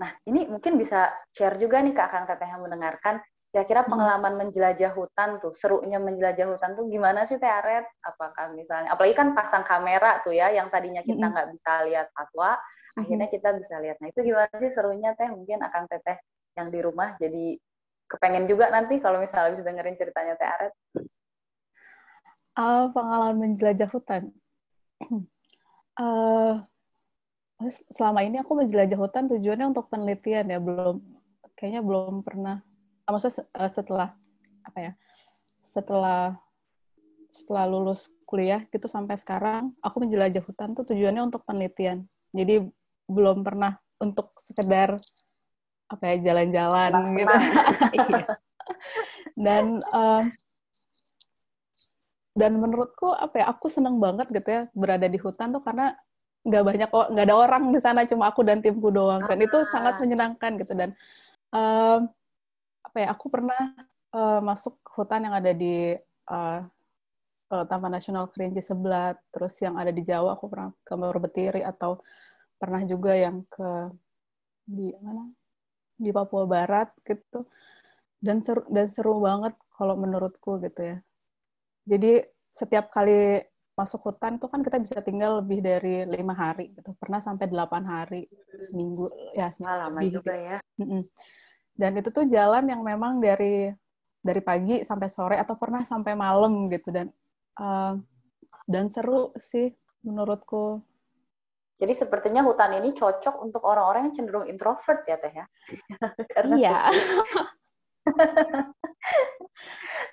Nah, 0.01 0.09
ini 0.25 0.49
mungkin 0.49 0.77
bisa 0.79 1.13
share 1.33 1.57
juga 1.61 1.81
nih 1.81 1.93
ke 1.93 2.01
akan 2.01 2.23
teteh 2.25 2.49
yang 2.49 2.65
mendengarkan, 2.65 3.21
kira-kira 3.53 3.85
hmm. 3.85 3.91
pengalaman 3.93 4.33
menjelajah 4.41 4.91
hutan 4.97 5.37
tuh, 5.37 5.53
serunya 5.53 6.01
menjelajah 6.01 6.49
hutan 6.49 6.73
tuh 6.73 6.89
gimana 6.89 7.29
sih 7.29 7.37
Teh 7.37 7.49
Aret? 7.49 7.85
Apakah 8.01 8.49
misalnya, 8.57 8.89
apalagi 8.93 9.13
kan 9.13 9.37
pasang 9.37 9.61
kamera 9.61 10.21
tuh 10.25 10.33
ya, 10.33 10.49
yang 10.49 10.73
tadinya 10.73 11.05
kita 11.05 11.29
hmm. 11.29 11.33
nggak 11.37 11.49
bisa 11.53 11.71
lihat 11.85 12.07
satwa, 12.09 12.57
hmm. 12.57 12.82
Akhirnya 12.93 13.27
kita 13.29 13.49
bisa 13.57 13.81
lihat. 13.81 13.97
Nah, 13.99 14.09
itu 14.13 14.19
gimana 14.21 14.53
sih 14.61 14.71
serunya 14.71 15.17
Teh? 15.17 15.29
Mungkin 15.29 15.61
akan 15.61 15.83
Teteh 15.89 16.17
yang 16.53 16.69
di 16.69 16.79
rumah 16.85 17.17
jadi 17.17 17.57
kepengen 18.05 18.45
juga 18.45 18.69
nanti 18.69 19.01
kalau 19.01 19.17
misalnya 19.17 19.57
bisa 19.57 19.65
dengerin 19.65 19.97
ceritanya 19.97 20.33
Teh 20.37 20.49
Aret. 20.49 20.73
Uh, 22.53 22.85
pengalaman 22.93 23.37
menjelajah 23.41 23.89
hutan. 23.89 24.29
uh, 26.01 26.61
selama 27.69 28.21
ini 28.25 28.43
aku 28.43 28.59
menjelajah 28.59 28.99
hutan 28.99 29.29
tujuannya 29.31 29.71
untuk 29.71 29.87
penelitian 29.87 30.51
ya 30.51 30.59
belum 30.59 30.99
kayaknya 31.55 31.81
belum 31.85 32.25
pernah 32.25 32.59
ah, 33.07 33.11
maksudnya 33.15 33.47
eh, 33.55 33.71
setelah 33.71 34.09
apa 34.67 34.79
ya 34.79 34.91
setelah 35.63 36.35
setelah 37.31 37.65
lulus 37.65 38.11
kuliah 38.27 38.67
gitu 38.67 38.85
sampai 38.91 39.15
sekarang 39.15 39.71
aku 39.79 40.03
menjelajah 40.03 40.43
hutan 40.43 40.75
tuh 40.75 40.83
tujuannya 40.91 41.23
untuk 41.23 41.47
penelitian 41.47 42.03
jadi 42.35 42.67
belum 43.07 43.43
pernah 43.43 43.77
untuk 43.99 44.35
sekedar 44.39 44.99
apa 45.91 46.03
ya 46.13 46.33
jalan-jalan 46.33 46.91
gitu 47.13 47.35
iya. 48.09 48.25
dan 49.37 49.65
uh, 49.93 50.23
dan 52.33 52.57
menurutku 52.57 53.13
apa 53.13 53.45
ya 53.45 53.45
aku 53.53 53.69
seneng 53.69 54.01
banget 54.01 54.27
gitu 54.33 54.49
ya 54.49 54.61
berada 54.73 55.05
di 55.05 55.21
hutan 55.21 55.53
tuh 55.53 55.61
karena 55.61 55.93
nggak 56.43 56.63
banyak 56.65 56.89
kok 56.91 57.07
nggak 57.13 57.25
ada 57.29 57.35
orang 57.37 57.63
di 57.71 57.79
sana 57.79 58.03
cuma 58.03 58.27
aku 58.27 58.43
dan 58.43 58.59
timku 58.59 58.89
doang 58.91 59.23
dan 59.23 59.39
itu 59.39 59.63
sangat 59.69 59.95
ah. 59.95 59.99
menyenangkan 60.01 60.51
gitu 60.59 60.73
dan 60.75 60.89
uh, 61.55 62.03
apa 62.83 62.97
ya 62.99 63.07
aku 63.15 63.31
pernah 63.31 63.61
uh, 64.11 64.43
masuk 64.43 64.75
hutan 64.91 65.23
yang 65.29 65.35
ada 65.39 65.55
di 65.55 65.95
uh, 66.27 66.59
uh, 67.53 67.63
Taman 67.69 67.95
Nasional 67.95 68.27
Kerinci 68.27 68.59
Sebelat 68.59 69.15
terus 69.31 69.55
yang 69.63 69.79
ada 69.79 69.93
di 69.93 70.03
Jawa 70.03 70.35
aku 70.35 70.51
pernah 70.51 70.73
ke 70.83 70.93
Betiri 71.21 71.61
atau 71.63 72.01
pernah 72.63 72.79
juga 72.87 73.11
yang 73.11 73.43
ke 73.51 73.91
di 74.63 74.95
mana? 75.03 75.27
Di 75.99 76.15
Papua 76.15 76.47
Barat 76.47 76.95
gitu. 77.03 77.43
Dan 78.23 78.39
seru 78.39 78.63
dan 78.71 78.87
seru 78.87 79.19
banget 79.19 79.51
kalau 79.75 79.99
menurutku 79.99 80.63
gitu 80.63 80.79
ya. 80.79 80.97
Jadi 81.83 82.23
setiap 82.47 82.87
kali 82.87 83.43
masuk 83.75 83.99
hutan 84.05 84.39
tuh 84.39 84.47
kan 84.47 84.63
kita 84.63 84.79
bisa 84.79 85.03
tinggal 85.03 85.43
lebih 85.43 85.59
dari 85.59 86.07
lima 86.07 86.31
hari 86.31 86.71
gitu. 86.71 86.95
Pernah 86.95 87.19
sampai 87.19 87.51
delapan 87.51 87.83
hari 87.83 88.31
seminggu 88.71 89.11
ya 89.35 89.51
seminggu 89.51 89.75
lama 89.75 89.99
lebih, 89.99 90.11
juga 90.15 90.33
gitu. 90.39 90.47
ya. 90.47 90.57
Dan 91.75 91.91
itu 91.99 92.09
tuh 92.15 92.25
jalan 92.31 92.63
yang 92.71 92.79
memang 92.79 93.19
dari 93.19 93.67
dari 94.23 94.39
pagi 94.39 94.87
sampai 94.87 95.09
sore 95.11 95.35
atau 95.35 95.59
pernah 95.59 95.83
sampai 95.83 96.15
malam 96.15 96.71
gitu. 96.71 96.95
Dan 96.95 97.11
uh, 97.59 97.99
dan 98.63 98.87
seru 98.87 99.35
sih 99.35 99.75
menurutku 100.07 100.79
jadi 101.83 101.99
sepertinya 101.99 102.47
hutan 102.47 102.79
ini 102.79 102.95
cocok 102.95 103.43
untuk 103.43 103.59
orang-orang 103.67 104.07
yang 104.07 104.15
cenderung 104.15 104.47
introvert 104.47 105.03
ya 105.03 105.19
teh 105.19 105.35
ya. 105.35 105.45
Iya. 106.55 106.79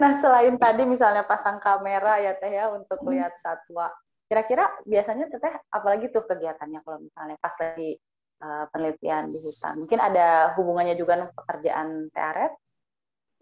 Nah 0.00 0.16
selain 0.16 0.56
tadi 0.56 0.88
misalnya 0.88 1.20
pasang 1.28 1.60
kamera 1.60 2.16
ya 2.18 2.32
teh 2.34 2.48
ya 2.48 2.72
untuk 2.72 3.04
hmm. 3.04 3.10
lihat 3.12 3.36
satwa 3.44 3.92
kira-kira 4.30 4.70
biasanya 4.86 5.28
teteh 5.28 5.52
apalagi 5.68 6.08
tuh 6.08 6.24
kegiatannya 6.24 6.80
kalau 6.86 6.98
misalnya 7.02 7.36
pas 7.36 7.52
lagi 7.60 8.00
uh, 8.40 8.64
penelitian 8.72 9.28
di 9.28 9.38
hutan? 9.44 9.84
Mungkin 9.84 10.00
ada 10.00 10.56
hubungannya 10.56 10.96
juga 10.96 11.20
dengan 11.20 11.34
pekerjaan 11.36 11.88
Tearet 12.14 12.52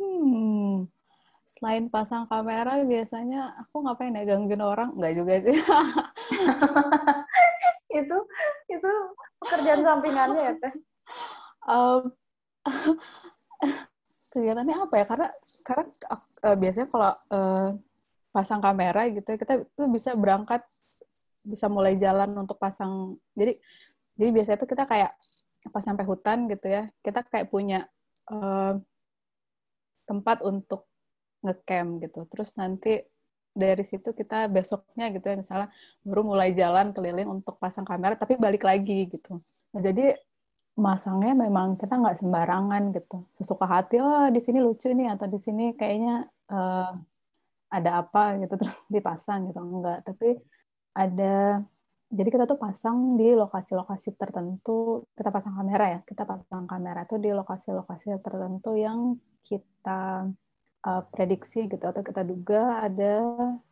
hmm. 0.02 0.88
Selain 1.49 1.88
pasang 1.88 2.28
kamera 2.28 2.76
biasanya 2.85 3.56
aku 3.64 3.80
ngapain 3.87 4.12
ya? 4.12 4.25
Gangguin 4.28 4.61
orang? 4.61 4.92
Nggak 4.99 5.14
juga 5.16 5.35
sih 5.44 5.56
itu 8.05 8.19
itu 8.71 8.90
pekerjaan 9.43 9.83
sampingannya 9.83 10.43
ya 10.43 10.55
teh? 10.59 10.75
Um, 11.69 12.02
kegiatannya 14.33 14.76
apa 14.76 14.95
ya? 15.00 15.05
Karena 15.09 15.28
karena 15.64 15.85
uh, 16.45 16.57
biasanya 16.57 16.88
kalau 16.88 17.12
uh, 17.33 17.69
pasang 18.31 18.61
kamera 18.61 19.09
gitu 19.11 19.28
ya, 19.35 19.38
kita 19.40 19.55
tuh 19.75 19.88
bisa 19.90 20.14
berangkat 20.14 20.62
bisa 21.43 21.67
mulai 21.67 21.97
jalan 21.97 22.35
untuk 22.37 22.61
pasang. 22.61 23.17
Jadi 23.35 23.57
jadi 24.19 24.31
biasanya 24.35 24.59
tuh 24.59 24.71
kita 24.71 24.85
kayak 24.85 25.12
pas 25.69 25.85
sampai 25.85 26.07
hutan 26.09 26.49
gitu 26.49 26.64
ya 26.64 26.88
kita 27.05 27.21
kayak 27.28 27.52
punya 27.52 27.85
uh, 28.33 28.78
tempat 30.09 30.40
untuk 30.43 30.88
ngecamp 31.45 32.02
gitu. 32.02 32.25
Terus 32.26 32.57
nanti 32.57 32.99
dari 33.55 33.85
situ 33.85 34.14
kita 34.14 34.47
besoknya 34.47 35.11
gitu 35.14 35.26
ya 35.26 35.37
misalnya 35.38 35.69
baru 36.07 36.23
mulai 36.23 36.50
jalan 36.55 36.95
keliling 36.95 37.28
untuk 37.28 37.59
pasang 37.59 37.83
kamera 37.83 38.14
tapi 38.14 38.38
balik 38.38 38.62
lagi 38.62 39.09
gitu. 39.11 39.43
Nah, 39.75 39.81
jadi 39.83 40.17
masangnya 40.78 41.35
memang 41.35 41.75
kita 41.75 41.99
nggak 41.99 42.23
sembarangan 42.23 42.83
gitu. 42.95 43.26
Sesuka 43.38 43.67
hati 43.67 43.99
oh 43.99 44.31
di 44.31 44.40
sini 44.43 44.62
lucu 44.62 44.88
nih 44.95 45.14
atau 45.14 45.26
di 45.26 45.38
sini 45.43 45.75
kayaknya 45.75 46.31
uh, 46.55 46.95
ada 47.69 47.90
apa 48.00 48.38
gitu 48.40 48.55
terus 48.61 48.78
dipasang 48.87 49.50
gitu. 49.50 49.59
Enggak 49.59 50.07
tapi 50.07 50.38
ada 50.95 51.62
jadi 52.09 52.28
kita 52.33 52.45
tuh 52.49 52.57
pasang 52.57 53.21
di 53.21 53.37
lokasi-lokasi 53.37 54.17
tertentu 54.17 55.05
kita 55.12 55.28
pasang 55.28 55.52
kamera 55.61 55.85
ya 55.93 56.00
kita 56.09 56.25
pasang 56.25 56.64
kamera 56.64 57.05
tuh 57.05 57.21
di 57.21 57.28
lokasi-lokasi 57.37 58.17
tertentu 58.25 58.73
yang 58.81 59.21
kita 59.45 60.25
uh, 60.87 61.02
prediksi 61.11 61.66
gitu 61.66 61.82
atau 61.82 62.02
kita 62.04 62.23
duga 62.23 62.85
ada 62.85 63.23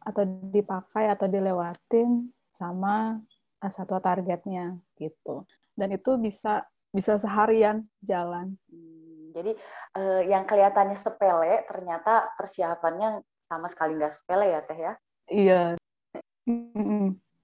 atau 0.02 0.22
dipakai 0.50 1.12
atau 1.12 1.30
dilewatin 1.30 2.32
sama 2.50 3.20
uh, 3.62 3.70
satwa 3.70 4.00
targetnya 4.02 4.80
gitu. 4.98 5.44
Dan 5.76 5.92
itu 5.94 6.16
bisa 6.16 6.64
bisa 6.90 7.20
seharian 7.20 7.84
jalan. 8.00 8.56
Hmm, 8.72 9.30
jadi 9.36 9.52
uh, 10.00 10.22
yang 10.24 10.48
kelihatannya 10.48 10.96
sepele 10.96 11.68
ternyata 11.68 12.32
persiapannya 12.40 13.20
sama 13.46 13.68
sekali 13.68 14.00
nggak 14.00 14.14
sepele 14.16 14.46
ya 14.48 14.60
teh 14.64 14.78
ya? 14.78 14.92
Iya. 15.28 15.62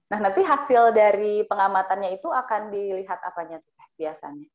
Nah 0.09 0.19
nanti 0.19 0.41
hasil 0.41 0.95
dari 0.95 1.45
pengamatannya 1.45 2.17
itu 2.17 2.27
akan 2.31 2.73
dilihat 2.73 3.21
apanya 3.21 3.61
teh 3.61 3.87
biasanya? 4.01 4.49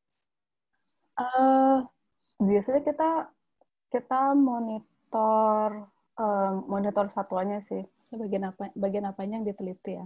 Uh, 1.19 1.83
biasanya 2.39 2.81
kita 2.83 3.09
kita 3.89 4.35
monitor 4.35 4.98
monitor 5.09 5.89
um, 6.21 6.53
monitor 6.69 7.05
satuannya 7.09 7.59
sih. 7.65 7.81
Bagian 8.13 8.53
apa 8.53 8.69
bagian 8.77 9.05
apanya 9.09 9.41
yang 9.41 9.47
diteliti 9.49 9.97
ya. 9.97 10.05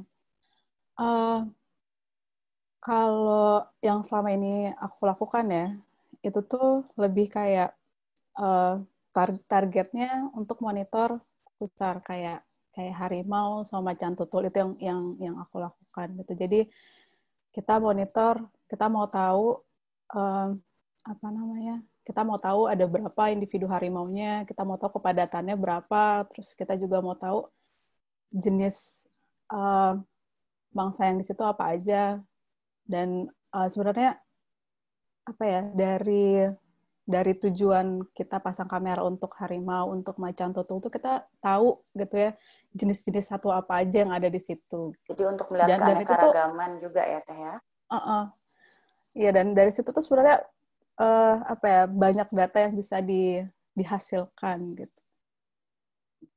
Uh, 0.95 1.47
kalau 2.79 3.67
yang 3.83 4.03
selama 4.03 4.35
ini 4.35 4.71
aku 4.75 5.07
lakukan 5.07 5.45
ya 5.51 5.67
itu 6.23 6.39
tuh 6.43 6.87
lebih 6.99 7.31
kayak 7.31 7.75
uh, 8.39 8.79
tar 9.15 9.29
targetnya 9.47 10.31
untuk 10.35 10.59
monitor 10.63 11.19
putar 11.59 12.03
kayak 12.03 12.43
kayak 12.75 12.95
harimau 12.99 13.63
sama 13.67 13.91
macan 13.91 14.15
tutul 14.15 14.47
itu 14.47 14.55
yang 14.59 14.71
yang 14.79 15.01
yang 15.19 15.35
aku 15.39 15.59
lakukan 15.59 16.07
gitu. 16.23 16.33
Jadi 16.47 16.59
kita 17.51 17.79
monitor 17.79 18.43
kita 18.71 18.87
mau 18.87 19.07
tahu 19.07 19.59
uh, 20.15 20.49
apa 21.03 21.27
namanya 21.27 21.83
kita 22.03 22.21
mau 22.27 22.35
tahu 22.35 22.67
ada 22.67 22.83
berapa 22.83 23.31
individu 23.31 23.65
harimaunya, 23.71 24.43
kita 24.43 24.67
mau 24.67 24.75
tahu 24.75 24.99
kepadatannya 24.99 25.55
berapa, 25.55 26.27
terus 26.31 26.51
kita 26.51 26.75
juga 26.75 26.99
mau 26.99 27.15
tahu 27.15 27.47
jenis 28.35 29.07
uh, 29.47 29.95
bangsa 30.75 31.07
yang 31.07 31.17
di 31.19 31.25
situ 31.25 31.39
apa 31.47 31.71
aja. 31.71 32.19
Dan 32.83 33.31
uh, 33.55 33.67
sebenarnya 33.71 34.19
apa 35.23 35.43
ya 35.47 35.61
dari 35.71 36.43
dari 37.03 37.35
tujuan 37.35 38.03
kita 38.15 38.43
pasang 38.43 38.67
kamera 38.67 39.03
untuk 39.03 39.31
harimau, 39.39 39.91
untuk 39.91 40.19
macan 40.19 40.51
tutul 40.51 40.83
itu 40.83 40.91
kita 40.91 41.23
tahu 41.39 41.79
gitu 41.95 42.15
ya 42.15 42.31
jenis-jenis 42.75 43.31
satwa 43.31 43.59
apa 43.59 43.83
aja 43.83 44.03
yang 44.03 44.11
ada 44.11 44.27
di 44.27 44.39
situ. 44.39 44.91
Jadi 45.07 45.23
untuk 45.23 45.51
melihat 45.51 45.79
keanekaragaman 45.79 46.83
juga 46.83 47.03
ya 47.03 47.19
teh 47.23 47.35
ya. 47.35 47.55
Uh 47.87 47.95
-uh. 47.95 48.23
Iya 49.13 49.29
dan 49.29 49.55
dari 49.55 49.71
situ 49.71 49.87
tuh 49.93 50.01
sebenarnya 50.01 50.41
uh, 50.99 51.35
apa 51.47 51.65
ya 51.65 51.83
banyak 51.89 52.29
data 52.29 52.57
yang 52.61 52.73
bisa 52.77 52.99
di, 52.99 53.41
dihasilkan 53.73 54.57
gitu. 54.77 54.99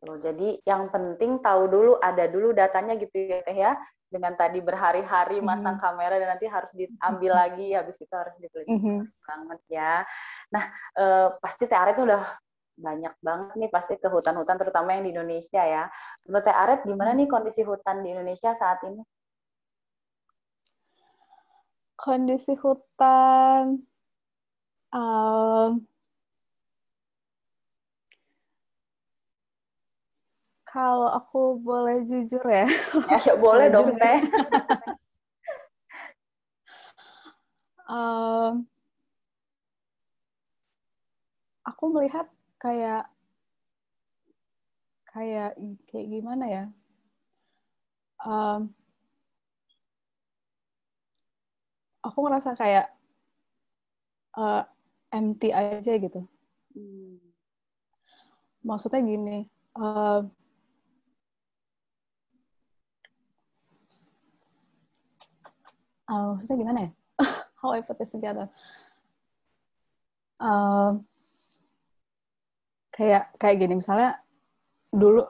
Jadi 0.06 0.62
yang 0.66 0.90
penting 0.90 1.42
tahu 1.42 1.66
dulu 1.66 1.92
ada 1.98 2.26
dulu 2.30 2.54
datanya 2.54 2.94
gitu 2.98 3.16
ya 3.16 3.42
teh 3.42 3.56
ya. 3.56 3.74
Dengan 4.06 4.38
tadi 4.38 4.62
berhari-hari 4.62 5.42
mhm. 5.42 5.46
masang 5.46 5.76
mm 5.76 5.82
-hmm. 5.82 5.82
kamera 5.82 6.14
dan 6.22 6.28
nanti 6.38 6.46
harus 6.46 6.70
diambil 6.70 7.32
mhm. 7.34 7.40
lagi 7.42 7.66
habis 7.74 7.96
itu 7.98 8.14
harus 8.14 8.34
diteliti 8.38 8.70
mm 8.70 8.78
-hmm. 8.78 8.98
banget 9.26 9.60
ya. 9.66 9.92
Nah 10.54 10.64
uh, 10.94 11.28
pasti 11.42 11.66
teh 11.66 11.74
Aret 11.74 11.98
udah 11.98 12.22
banyak 12.76 13.14
banget 13.24 13.56
nih 13.56 13.70
pasti 13.72 13.96
ke 13.96 14.04
hutan-hutan 14.12 14.60
terutama 14.60 14.92
yang 14.94 15.08
di 15.08 15.12
Indonesia 15.16 15.64
ya. 15.64 15.88
Menurut 16.28 16.44
Teh 16.44 16.52
Aret 16.52 16.80
gimana 16.84 17.16
mhm. 17.16 17.18
nih 17.24 17.28
kondisi 17.32 17.62
hutan 17.64 18.04
di 18.04 18.12
Indonesia 18.12 18.52
saat 18.52 18.84
ini? 18.84 19.02
Kondisi 21.96 22.52
hutan 22.60 23.80
Kalau 30.76 31.08
aku 31.08 31.56
boleh 31.64 32.04
jujur 32.04 32.44
ya. 32.44 32.68
Ya, 33.24 33.32
boleh 33.44 33.72
dong, 33.72 33.96
Teh. 33.96 34.18
um, 37.88 38.68
aku 41.64 41.84
melihat 41.96 42.28
kayak 42.60 43.08
kayak 45.08 45.56
kayak 45.88 46.06
gimana 46.12 46.44
ya? 46.44 46.64
Um, 48.20 48.76
aku 52.04 52.20
ngerasa 52.20 52.52
kayak 52.52 52.92
uh, 54.36 54.68
empty 55.12 55.50
aja 55.54 55.92
gitu. 55.98 56.26
Hmm. 56.74 57.18
Maksudnya 58.66 59.00
gini, 59.06 59.46
uh, 59.78 60.26
uh, 66.10 66.24
maksudnya 66.34 66.56
gimana 66.58 66.78
ya? 66.86 66.90
How 67.62 67.74
I 67.74 67.82
put 67.82 67.98
this 67.98 68.10
together? 68.10 68.50
Uh, 70.36 71.00
kayak 72.96 73.32
kayak 73.36 73.56
gini 73.60 73.80
misalnya 73.80 74.20
dulu 74.92 75.24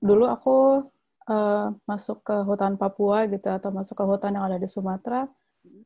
dulu 0.00 0.24
aku 0.28 0.84
uh, 1.28 1.72
masuk 1.88 2.20
ke 2.20 2.36
hutan 2.44 2.76
Papua 2.76 3.24
gitu 3.28 3.48
atau 3.48 3.72
masuk 3.72 3.96
ke 3.96 4.04
hutan 4.04 4.36
yang 4.36 4.44
ada 4.48 4.60
di 4.60 4.68
Sumatera 4.68 5.24
hmm. 5.64 5.82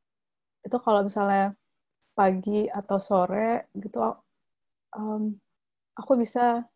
itu 0.67 0.77
kalau 0.83 1.07
misalnya 1.07 1.55
pagi 2.21 2.69
atau 2.69 3.01
sore 3.01 3.73
gitu 3.73 4.05
um, 4.93 5.33
aku 5.97 6.13
bisa 6.21 6.69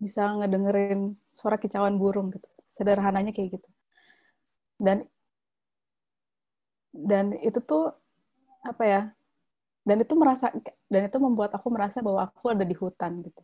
bisa 0.00 0.24
ngedengerin 0.40 1.12
suara 1.28 1.60
kicauan 1.60 2.00
burung 2.00 2.32
gitu. 2.32 2.48
Sederhananya 2.64 3.36
kayak 3.36 3.60
gitu. 3.60 3.68
Dan 4.80 5.04
dan 6.96 7.36
itu 7.44 7.60
tuh 7.60 7.92
apa 8.64 8.84
ya 8.88 9.02
dan 9.84 9.96
itu 10.00 10.14
merasa 10.16 10.48
dan 10.88 11.02
itu 11.04 11.18
membuat 11.20 11.52
aku 11.52 11.68
merasa 11.68 12.00
bahwa 12.00 12.24
aku 12.24 12.48
ada 12.48 12.64
di 12.64 12.72
hutan 12.72 13.20
gitu. 13.20 13.42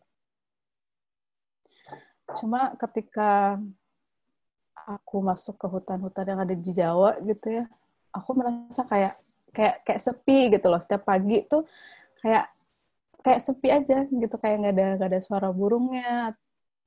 Cuma 2.41 2.73
ketika 2.81 3.61
aku 4.73 5.21
masuk 5.21 5.53
ke 5.61 5.67
hutan-hutan 5.69 6.25
yang 6.33 6.41
ada 6.41 6.55
di 6.57 6.69
Jawa 6.73 7.21
gitu 7.21 7.61
ya 7.61 7.65
aku 8.15 8.31
merasa 8.37 8.87
kayak 8.87 9.19
kayak 9.55 9.75
kayak 9.87 10.01
sepi 10.03 10.51
gitu 10.53 10.67
loh. 10.67 10.79
Setiap 10.83 11.03
pagi 11.07 11.47
tuh 11.47 11.63
kayak 12.19 12.51
kayak 13.23 13.41
sepi 13.41 13.67
aja 13.71 13.97
gitu. 14.11 14.35
Kayak 14.37 14.55
nggak 14.61 14.73
ada 14.75 14.85
nggak 14.99 15.09
ada 15.15 15.19
suara 15.23 15.49
burungnya 15.55 16.35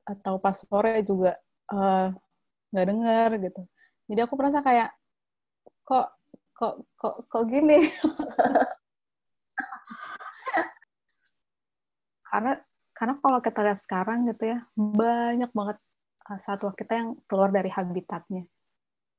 atau 0.09 0.40
pas 0.40 0.57
sore 0.57 1.04
juga 1.04 1.37
eh, 1.72 2.07
nggak 2.72 2.85
uh, 2.85 2.88
denger 2.92 3.31
gitu. 3.48 3.62
Jadi 4.09 4.20
aku 4.24 4.35
merasa 4.40 4.59
kayak 4.64 4.90
kok 5.85 6.09
kok 6.57 6.74
kok 6.96 7.14
kok 7.28 7.44
gini? 7.48 7.78
Karena 12.28 12.52
karena 12.92 13.14
kalau 13.22 13.38
kita 13.40 13.61
lihat 13.64 13.81
sekarang 13.81 14.26
gitu 14.28 14.52
ya 14.52 14.59
banyak 14.76 15.48
banget 15.54 15.78
uh, 16.28 16.38
satwa 16.42 16.74
kita 16.76 16.92
yang 16.98 17.09
keluar 17.31 17.48
dari 17.54 17.70
habitatnya. 17.72 18.44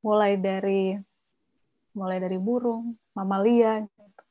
Mulai 0.05 0.37
dari 0.37 0.99
mulai 1.97 2.17
dari 2.21 2.37
burung 2.37 2.93
mamalia 3.19 3.83
gitu. 3.83 4.21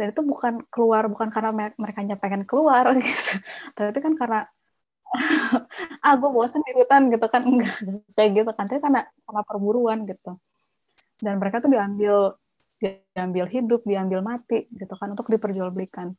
dan 0.00 0.06
itu 0.08 0.20
bukan 0.24 0.64
keluar 0.72 1.04
bukan 1.12 1.28
karena 1.28 1.52
mereka 1.76 2.00
pengen 2.16 2.42
keluar 2.48 2.88
gitu 2.98 3.36
tapi 3.76 4.00
kan 4.00 4.14
karena 4.16 4.40
ah 6.06 6.14
gue 6.16 6.30
bosan 6.32 6.64
di 6.64 6.72
hutan 6.72 7.12
gitu 7.12 7.26
kan 7.28 7.44
enggak 7.44 7.76
kayak 8.16 8.30
gitu 8.32 8.50
kan 8.56 8.64
tapi 8.64 8.80
karena 8.80 9.04
karena 9.28 9.42
perburuan 9.44 10.08
gitu 10.08 10.40
dan 11.20 11.36
mereka 11.36 11.60
tuh 11.60 11.68
diambil 11.68 12.34
diambil 12.80 13.46
hidup 13.46 13.84
diambil 13.84 14.24
mati 14.24 14.66
gitu 14.72 14.94
kan 14.96 15.12
untuk 15.12 15.28
diperjualbelikan 15.28 16.10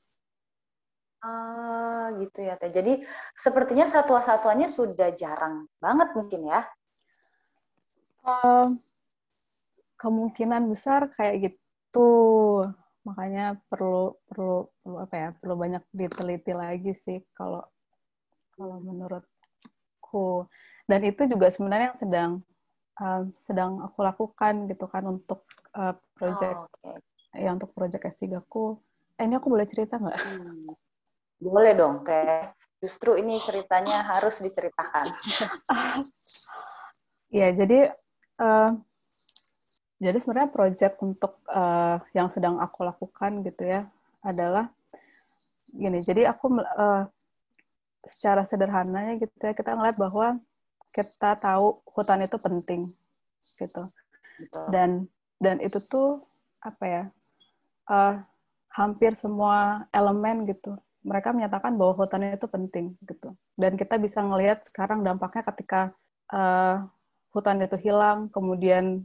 Ah, 1.24 2.12
gitu 2.20 2.44
ya 2.44 2.60
Teh. 2.60 2.68
Jadi 2.68 3.00
sepertinya 3.32 3.88
satwa-satwanya 3.88 4.68
sudah 4.68 5.16
jarang 5.16 5.72
banget 5.80 6.12
mungkin 6.20 6.52
ya? 6.52 6.68
Uh, 8.28 8.76
kemungkinan 9.96 10.68
besar 10.68 11.08
kayak 11.16 11.48
gitu. 11.48 11.63
Makanya 13.04 13.60
perlu 13.68 14.16
perlu 14.32 14.72
perlu 14.80 14.98
apa 15.04 15.16
ya 15.16 15.30
perlu 15.36 15.56
banyak 15.60 15.84
diteliti 15.92 16.56
lagi 16.56 16.96
sih 16.96 17.20
kalau 17.36 17.62
kalau 18.56 18.80
menurutku 18.80 20.48
dan 20.88 21.04
itu 21.04 21.28
juga 21.28 21.52
sebenarnya 21.52 21.92
yang 21.92 22.00
sedang 22.00 22.32
uh, 23.00 23.22
sedang 23.44 23.84
aku 23.84 24.00
lakukan 24.04 24.72
gitu 24.72 24.86
kan 24.88 25.04
untuk 25.04 25.44
uh, 25.76 25.96
project 26.16 26.58
oh, 26.58 26.96
okay. 26.96 27.44
ya 27.44 27.50
untuk 27.52 27.76
project 27.76 28.08
S3 28.08 28.40
ku 28.48 28.80
eh, 29.18 29.26
ini 29.26 29.38
aku 29.38 29.50
boleh 29.50 29.68
cerita 29.68 29.98
nggak? 29.98 30.20
Hmm. 30.20 30.74
Boleh 31.44 31.74
dong 31.76 32.08
kayak 32.08 32.56
justru 32.80 33.16
ini 33.16 33.40
ceritanya 33.44 34.04
harus 34.04 34.40
diceritakan. 34.40 35.12
ya 37.38 37.48
jadi 37.52 37.94
uh, 38.40 38.76
jadi 40.04 40.18
sebenarnya 40.20 40.52
project 40.52 40.96
untuk 41.00 41.40
uh, 41.48 41.98
yang 42.12 42.28
sedang 42.28 42.60
aku 42.60 42.84
lakukan 42.84 43.40
gitu 43.48 43.64
ya 43.64 43.88
adalah 44.20 44.68
gini. 45.72 46.04
Jadi 46.04 46.28
aku 46.28 46.60
uh, 46.60 47.08
secara 48.04 48.44
sederhananya 48.44 49.16
gitu 49.18 49.32
ya 49.40 49.56
kita 49.56 49.74
ngeliat 49.74 49.96
bahwa 49.96 50.38
kita 50.92 51.40
tahu 51.40 51.80
hutan 51.88 52.28
itu 52.28 52.38
penting 52.38 52.82
gitu. 53.58 53.90
Betul. 54.44 54.66
Dan 54.70 54.90
dan 55.40 55.58
itu 55.64 55.80
tuh 55.82 56.22
apa 56.60 56.84
ya? 56.86 57.04
Uh, 57.88 58.20
hampir 58.74 59.14
semua 59.14 59.86
elemen 59.94 60.50
gitu. 60.50 60.76
Mereka 61.04 61.36
menyatakan 61.36 61.76
bahwa 61.76 61.94
hutan 61.96 62.28
itu 62.32 62.48
penting 62.48 62.96
gitu. 63.06 63.36
Dan 63.54 63.76
kita 63.76 64.00
bisa 64.00 64.24
ngelihat 64.24 64.66
sekarang 64.66 65.04
dampaknya 65.04 65.44
ketika 65.52 65.82
uh, 66.32 66.88
hutan 67.36 67.62
itu 67.62 67.78
hilang, 67.78 68.32
kemudian 68.32 69.04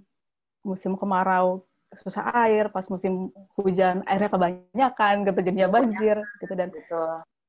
musim 0.64 0.94
kemarau 0.98 1.66
susah 1.88 2.28
air, 2.44 2.68
pas 2.68 2.84
musim 2.92 3.32
hujan 3.56 4.04
airnya 4.04 4.28
kebanyakan, 4.28 5.24
gitu 5.24 5.38
jadinya 5.40 5.68
banjir, 5.72 6.20
gitu 6.44 6.52
dan 6.52 6.68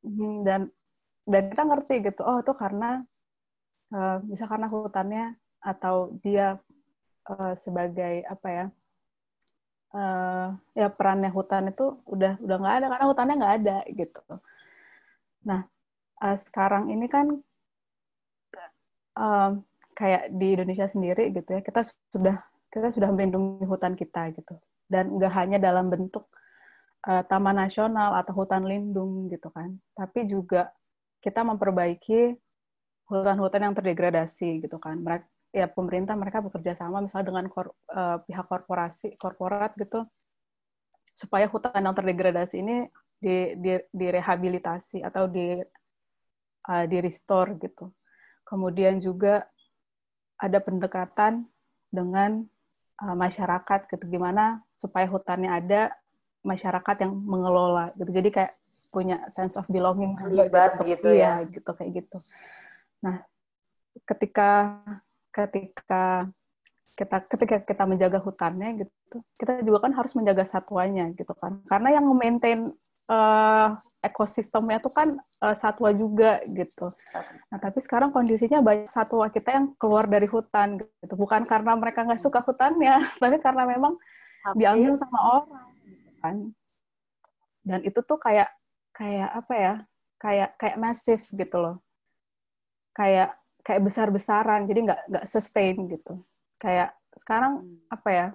hmm, 0.05 0.35
dan 0.47 0.61
dan 1.27 1.43
kita 1.51 1.63
ngerti 1.67 1.95
gitu, 2.07 2.21
oh 2.23 2.39
itu 2.39 2.53
karena 2.55 3.03
uh, 3.91 4.17
bisa 4.23 4.47
karena 4.47 4.71
hutannya 4.71 5.35
atau 5.59 6.15
dia 6.23 6.55
uh, 7.27 7.53
sebagai 7.59 8.23
apa 8.25 8.47
ya 8.47 8.65
uh, 9.91 10.47
ya 10.71 10.87
perannya 10.87 11.29
hutan 11.35 11.69
itu 11.75 11.99
udah 12.07 12.39
udah 12.39 12.55
nggak 12.63 12.75
ada 12.79 12.85
karena 12.95 13.05
hutannya 13.11 13.35
nggak 13.43 13.55
ada 13.59 13.77
gitu. 13.91 14.21
Nah 15.45 15.61
uh, 16.23 16.37
sekarang 16.39 16.87
ini 16.95 17.11
kan 17.11 17.27
uh, 19.19 19.51
kayak 19.93 20.31
di 20.31 20.55
Indonesia 20.55 20.87
sendiri 20.87 21.35
gitu 21.35 21.59
ya 21.59 21.61
kita 21.61 21.83
sudah 22.15 22.39
kita 22.69 22.93
sudah 22.93 23.09
melindungi 23.09 23.65
hutan 23.65 23.97
kita 23.97 24.33
gitu. 24.33 24.57
Dan 24.89 25.17
nggak 25.17 25.33
hanya 25.33 25.57
dalam 25.61 25.89
bentuk 25.89 26.29
uh, 27.05 27.21
taman 27.25 27.57
nasional 27.57 28.17
atau 28.17 28.33
hutan 28.33 28.65
lindung 28.65 29.29
gitu 29.29 29.49
kan. 29.53 29.77
Tapi 29.93 30.25
juga 30.29 30.69
kita 31.21 31.43
memperbaiki 31.45 32.37
hutan-hutan 33.09 33.69
yang 33.69 33.75
terdegradasi 33.75 34.65
gitu 34.65 34.77
kan. 34.77 35.01
Mereka 35.01 35.25
ya 35.49 35.65
pemerintah 35.65 36.13
mereka 36.13 36.45
bekerja 36.45 36.77
sama 36.77 37.01
misalnya 37.01 37.33
dengan 37.33 37.45
kor, 37.49 37.73
uh, 37.89 38.21
pihak 38.25 38.45
korporasi 38.45 39.17
korporat 39.17 39.73
gitu. 39.77 40.05
Supaya 41.17 41.49
hutan 41.49 41.83
yang 41.83 41.97
terdegradasi 41.97 42.55
ini 42.61 42.85
di, 43.19 43.57
di, 43.59 43.75
direhabilitasi 43.91 45.03
atau 45.03 45.27
di 45.27 45.59
uh, 46.69 46.85
di 46.85 46.97
restore 47.01 47.57
gitu. 47.59 47.91
Kemudian 48.45 49.01
juga 49.01 49.45
ada 50.39 50.57
pendekatan 50.63 51.45
dengan 51.91 52.47
uh, 53.03 53.15
masyarakat 53.15 53.79
gitu. 53.91 54.05
Gimana 54.07 54.63
supaya 54.75 55.05
hutannya 55.07 55.51
ada 55.51 55.81
masyarakat 56.43 56.95
yang 57.03 57.11
mengelola 57.15 57.91
gitu. 57.99 58.11
Jadi 58.11 58.29
kayak 58.31 58.53
punya 58.89 59.21
sense 59.29 59.53
of 59.53 59.69
belonging 59.69 60.17
terlibat 60.17 60.81
gitu, 60.81 60.97
gitu 60.97 61.09
ya. 61.13 61.45
gitu 61.45 61.69
kayak 61.75 62.03
gitu. 62.03 62.17
Nah 63.05 63.21
ketika 64.05 64.81
ketika 65.29 66.25
kita 66.97 67.17
ketika 67.31 67.55
kita 67.63 67.83
menjaga 67.85 68.19
hutannya 68.19 68.83
gitu 68.83 69.21
kita 69.39 69.63
juga 69.63 69.87
kan 69.87 69.93
harus 69.95 70.13
menjaga 70.17 70.43
satwanya 70.45 71.11
gitu 71.13 71.31
kan. 71.37 71.61
Karena 71.69 72.01
yang 72.01 72.05
maintain 72.17 72.73
uh, 73.09 73.77
ekosistemnya 73.99 74.79
itu 74.79 74.87
kan 74.91 75.19
uh, 75.43 75.55
satwa 75.55 75.91
juga 75.91 76.39
gitu. 76.47 76.95
Nah 77.51 77.59
tapi 77.59 77.83
sekarang 77.83 78.15
kondisinya 78.15 78.63
banyak 78.63 78.87
satwa 78.87 79.27
kita 79.27 79.51
yang 79.51 79.65
keluar 79.75 80.07
dari 80.07 80.23
hutan 80.25 80.79
gitu, 80.79 81.13
bukan 81.19 81.43
karena 81.43 81.75
mereka 81.75 82.07
nggak 82.07 82.23
suka 82.23 82.39
hutannya, 82.39 83.03
tapi 83.21 83.35
karena 83.43 83.67
memang 83.67 83.99
tapi... 84.43 84.55
diambil 84.63 84.93
sama 84.95 85.19
orang 85.43 85.67
gitu 85.83 86.09
kan. 86.23 86.35
Dan 87.59 87.79
itu 87.83 87.99
tuh 87.99 88.19
kayak 88.19 88.49
kayak 88.95 89.29
apa 89.35 89.53
ya? 89.55 89.73
Kayak 90.19 90.49
kayak 90.59 90.77
masif 90.79 91.21
gitu 91.31 91.57
loh. 91.59 91.75
Kayak 92.95 93.35
kayak 93.63 93.83
besar-besaran, 93.83 94.67
jadi 94.67 94.79
nggak 94.87 95.01
nggak 95.11 95.25
sustain 95.27 95.75
gitu. 95.91 96.23
Kayak 96.55 96.95
sekarang 97.19 97.67
hmm. 97.67 97.91
apa 97.91 98.09
ya? 98.11 98.27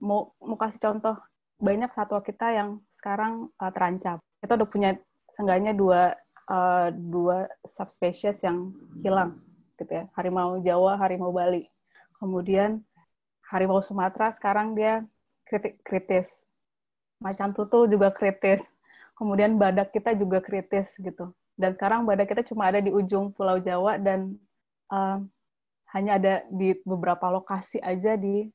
Mau 0.00 0.32
mau 0.40 0.56
kasih 0.60 0.80
contoh 0.80 1.16
banyak 1.60 1.92
satwa 1.92 2.20
kita 2.24 2.52
yang 2.52 2.80
sekarang 2.92 3.48
uh, 3.60 3.72
terancam. 3.72 4.20
Kita 4.40 4.56
udah 4.56 4.68
punya 4.68 4.90
seenggaknya 5.36 5.72
dua 5.76 6.16
uh, 6.48 6.88
dua 6.92 7.46
subspesies 7.64 8.40
yang 8.42 8.74
hilang 9.00 9.38
gitu 9.76 9.92
ya. 9.92 10.04
Harimau 10.16 10.60
Jawa, 10.60 10.96
harimau 11.00 11.32
Bali. 11.32 11.68
Kemudian 12.20 12.84
harimau 13.48 13.80
Sumatera 13.80 14.32
sekarang 14.32 14.76
dia 14.76 15.04
kritis. 15.84 16.48
Macan 17.20 17.52
tutul 17.52 17.88
juga 17.88 18.12
kritis. 18.12 18.72
Kemudian 19.16 19.60
badak 19.60 19.92
kita 19.92 20.16
juga 20.16 20.40
kritis 20.40 20.96
gitu. 20.96 21.32
Dan 21.54 21.76
sekarang 21.76 22.08
badak 22.08 22.32
kita 22.32 22.40
cuma 22.48 22.72
ada 22.72 22.80
di 22.80 22.88
ujung 22.88 23.36
Pulau 23.36 23.60
Jawa 23.60 24.00
dan 24.00 24.40
uh, 24.88 25.20
hanya 25.92 26.16
ada 26.16 26.34
di 26.48 26.72
beberapa 26.86 27.28
lokasi 27.28 27.82
aja 27.84 28.16
di 28.16 28.48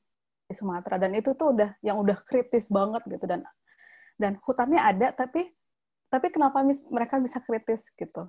di 0.46 0.54
Sumatera 0.54 0.96
dan 1.02 1.10
itu 1.18 1.34
tuh 1.34 1.58
udah 1.58 1.74
yang 1.82 1.98
udah 1.98 2.22
kritis 2.22 2.70
banget 2.70 3.02
gitu 3.10 3.26
dan 3.26 3.42
dan 4.14 4.38
hutannya 4.46 4.78
ada 4.78 5.10
tapi 5.10 5.50
tapi 6.16 6.32
kenapa 6.32 6.64
mis, 6.64 6.80
mereka 6.88 7.20
bisa 7.20 7.44
kritis 7.44 7.84
gitu? 7.92 8.24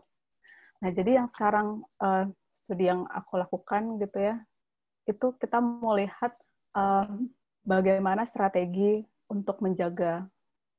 Nah 0.84 0.90
jadi 0.92 1.24
yang 1.24 1.32
sekarang 1.32 1.88
uh, 2.04 2.28
studi 2.52 2.92
yang 2.92 3.08
aku 3.08 3.40
lakukan 3.40 3.96
gitu 4.04 4.20
ya 4.20 4.36
itu 5.08 5.32
kita 5.40 5.64
mau 5.64 5.96
lihat 5.96 6.36
uh, 6.76 7.08
bagaimana 7.64 8.28
strategi 8.28 9.08
untuk 9.32 9.64
menjaga 9.64 10.28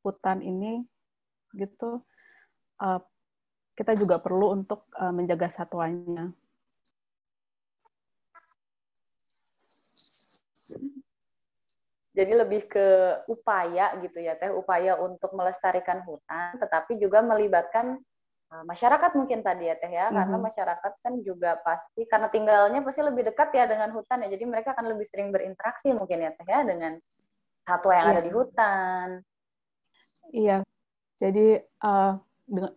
hutan 0.05 0.44
ini 0.44 0.85
gitu. 1.57 2.05
Uh, 2.77 3.01
kita 3.73 3.97
juga 3.97 4.21
perlu 4.21 4.53
untuk 4.53 4.85
uh, 5.01 5.11
menjaga 5.11 5.49
satwanya 5.49 6.29
Jadi 12.19 12.33
lebih 12.35 12.67
ke 12.67 12.87
upaya 13.31 13.95
gitu 14.03 14.19
ya 14.19 14.35
teh, 14.35 14.51
upaya 14.51 14.99
untuk 14.99 15.31
melestarikan 15.39 16.03
hutan, 16.03 16.59
tetapi 16.59 16.99
juga 16.99 17.23
melibatkan 17.23 17.95
uh, 18.51 18.65
masyarakat 18.67 19.15
mungkin 19.15 19.47
tadi 19.47 19.71
ya 19.71 19.79
teh 19.79 19.87
ya, 19.87 20.11
mm-hmm. 20.11 20.19
karena 20.19 20.37
masyarakat 20.43 20.93
kan 20.99 21.15
juga 21.23 21.63
pasti 21.63 22.11
karena 22.11 22.27
tinggalnya 22.27 22.83
pasti 22.83 23.07
lebih 23.07 23.31
dekat 23.31 23.55
ya 23.55 23.71
dengan 23.71 23.95
hutan 23.95 24.27
ya, 24.27 24.35
jadi 24.35 24.45
mereka 24.51 24.75
akan 24.75 24.99
lebih 24.99 25.07
sering 25.07 25.31
berinteraksi 25.31 25.95
mungkin 25.95 26.27
ya 26.27 26.35
teh 26.35 26.49
ya 26.51 26.67
dengan 26.67 26.99
satwa 27.63 27.93
yang 27.95 28.07
yeah. 28.11 28.15
ada 28.19 28.23
di 28.27 28.33
hutan. 28.35 29.09
Iya, 30.35 30.57
jadi 31.23 31.47
uh, 31.87 32.19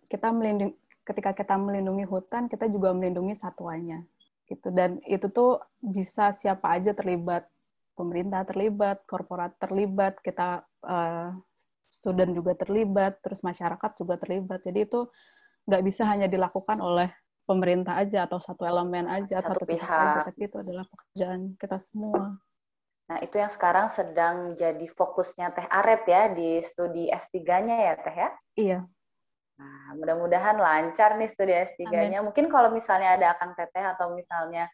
kita 0.06 0.30
melindungi 0.30 0.78
ketika 1.02 1.34
kita 1.34 1.58
melindungi 1.58 2.06
hutan, 2.06 2.46
kita 2.46 2.70
juga 2.70 2.94
melindungi 2.94 3.34
satwanya 3.34 4.06
gitu 4.46 4.68
dan 4.70 5.00
itu 5.08 5.26
tuh 5.32 5.64
bisa 5.80 6.30
siapa 6.36 6.76
aja 6.76 6.92
terlibat 6.92 7.48
pemerintah 8.02 8.42
terlibat, 8.42 9.06
korporat 9.06 9.54
terlibat, 9.62 10.18
kita 10.18 10.66
uh, 10.82 11.30
student 11.86 12.34
juga 12.34 12.58
terlibat, 12.58 13.22
terus 13.22 13.46
masyarakat 13.46 13.90
juga 13.94 14.18
terlibat. 14.18 14.66
Jadi 14.66 14.90
itu 14.90 15.06
nggak 15.70 15.82
bisa 15.86 16.02
hanya 16.10 16.26
dilakukan 16.26 16.82
oleh 16.82 17.14
pemerintah 17.46 18.02
aja 18.02 18.26
atau 18.26 18.42
satu 18.42 18.66
elemen 18.66 19.06
aja, 19.06 19.38
satu, 19.38 19.62
satu 19.62 19.64
pihak 19.70 19.86
aja, 19.86 20.26
tapi 20.26 20.40
itu 20.50 20.56
adalah 20.58 20.84
pekerjaan 20.90 21.54
kita 21.54 21.78
semua. 21.78 22.34
Nah, 23.06 23.18
itu 23.20 23.34
yang 23.38 23.52
sekarang 23.52 23.86
sedang 23.92 24.56
jadi 24.56 24.86
fokusnya 24.88 25.52
Teh 25.52 25.68
Aret 25.68 26.02
ya 26.08 26.22
di 26.32 26.58
studi 26.64 27.12
S3-nya 27.12 27.76
ya, 27.76 27.94
Teh 28.00 28.16
ya? 28.16 28.30
Iya. 28.56 28.78
Nah, 29.60 29.94
mudah-mudahan 29.94 30.56
lancar 30.56 31.16
nih 31.20 31.28
studi 31.28 31.52
S3-nya. 31.52 32.24
Mungkin 32.24 32.48
kalau 32.48 32.72
misalnya 32.72 33.14
ada 33.16 33.36
Akang 33.36 33.52
Teteh 33.52 33.84
atau 33.84 34.16
misalnya 34.16 34.66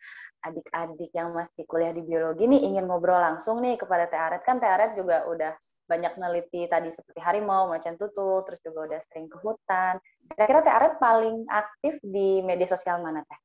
adik-adik 0.45 1.11
yang 1.13 1.35
masih 1.35 1.67
kuliah 1.67 1.91
di 1.91 2.07
biologi 2.07 2.47
nih 2.47 2.63
ingin 2.63 2.87
ngobrol 2.87 3.19
langsung 3.19 3.59
nih 3.59 3.75
kepada 3.75 4.07
Teh 4.07 4.17
Aret 4.17 4.47
kan 4.47 4.63
Teh 4.63 4.71
Aret 4.71 4.95
juga 4.95 5.27
udah 5.27 5.53
banyak 5.89 6.21
neliti 6.21 6.69
tadi 6.69 6.93
seperti 6.93 7.19
harimau, 7.19 7.67
macan 7.67 7.99
tutul, 7.99 8.45
terus 8.47 8.61
juga 8.63 8.87
udah 8.87 9.01
sering 9.09 9.27
ke 9.27 9.37
hutan. 9.43 9.99
Kira-kira 10.31 10.61
Teh 10.63 10.75
Aret 10.75 10.95
paling 11.03 11.49
aktif 11.51 11.99
di 12.05 12.41
media 12.45 12.71
sosial 12.71 13.03
mana 13.03 13.27
Teh? 13.27 13.41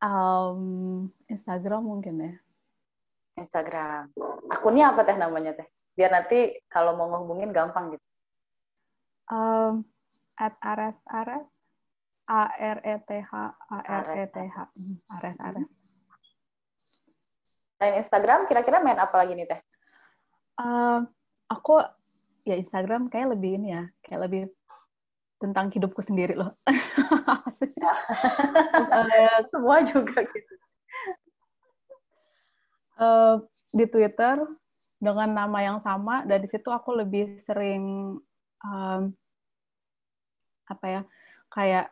Um, 0.00 1.10
Instagram 1.26 1.82
mungkin 1.84 2.14
ya. 2.22 2.34
Instagram. 3.40 4.14
Akunnya 4.46 4.94
apa 4.94 5.02
Teh 5.02 5.18
namanya 5.18 5.58
Teh? 5.58 5.68
biar 6.00 6.16
nanti 6.16 6.56
kalau 6.72 6.96
mau 6.96 7.12
ngehubungin 7.12 7.52
gampang 7.52 7.92
gitu. 7.92 8.06
Um, 9.28 9.84
at 10.40 10.56
Ares 10.64 10.96
Ares 11.12 11.44
A 12.24 12.48
R 12.48 12.78
E 12.80 12.94
T 13.04 13.10
H 13.20 13.32
A 13.52 13.78
R 13.84 14.06
E 14.16 14.24
T 14.32 14.36
H 14.40 14.56
hmm, 14.72 14.96
Ares 15.20 15.36
Ares. 15.36 15.68
Dan 17.76 18.00
Instagram 18.00 18.48
kira-kira 18.48 18.80
main 18.80 18.96
apa 18.96 19.12
lagi 19.20 19.36
nih 19.36 19.48
teh? 19.48 19.60
Uh, 20.56 21.04
aku 21.48 21.80
ya 22.48 22.56
Instagram 22.56 23.12
kayak 23.12 23.36
lebih 23.36 23.60
ini 23.60 23.76
ya, 23.76 23.84
kayak 24.04 24.20
lebih 24.28 24.42
tentang 25.40 25.72
hidupku 25.72 26.04
sendiri 26.04 26.36
loh. 26.36 26.52
Semua 29.52 29.80
juga 29.84 30.24
gitu. 30.24 30.54
Uh, 33.00 33.40
di 33.72 33.88
Twitter 33.88 34.44
dengan 35.00 35.32
nama 35.32 35.64
yang 35.64 35.80
sama 35.80 36.28
dan 36.28 36.44
di 36.44 36.48
situ 36.52 36.68
aku 36.68 36.92
lebih 36.92 37.40
sering 37.40 38.12
um, 38.60 39.16
apa 40.70 40.86
ya 40.86 41.02
kayak 41.50 41.86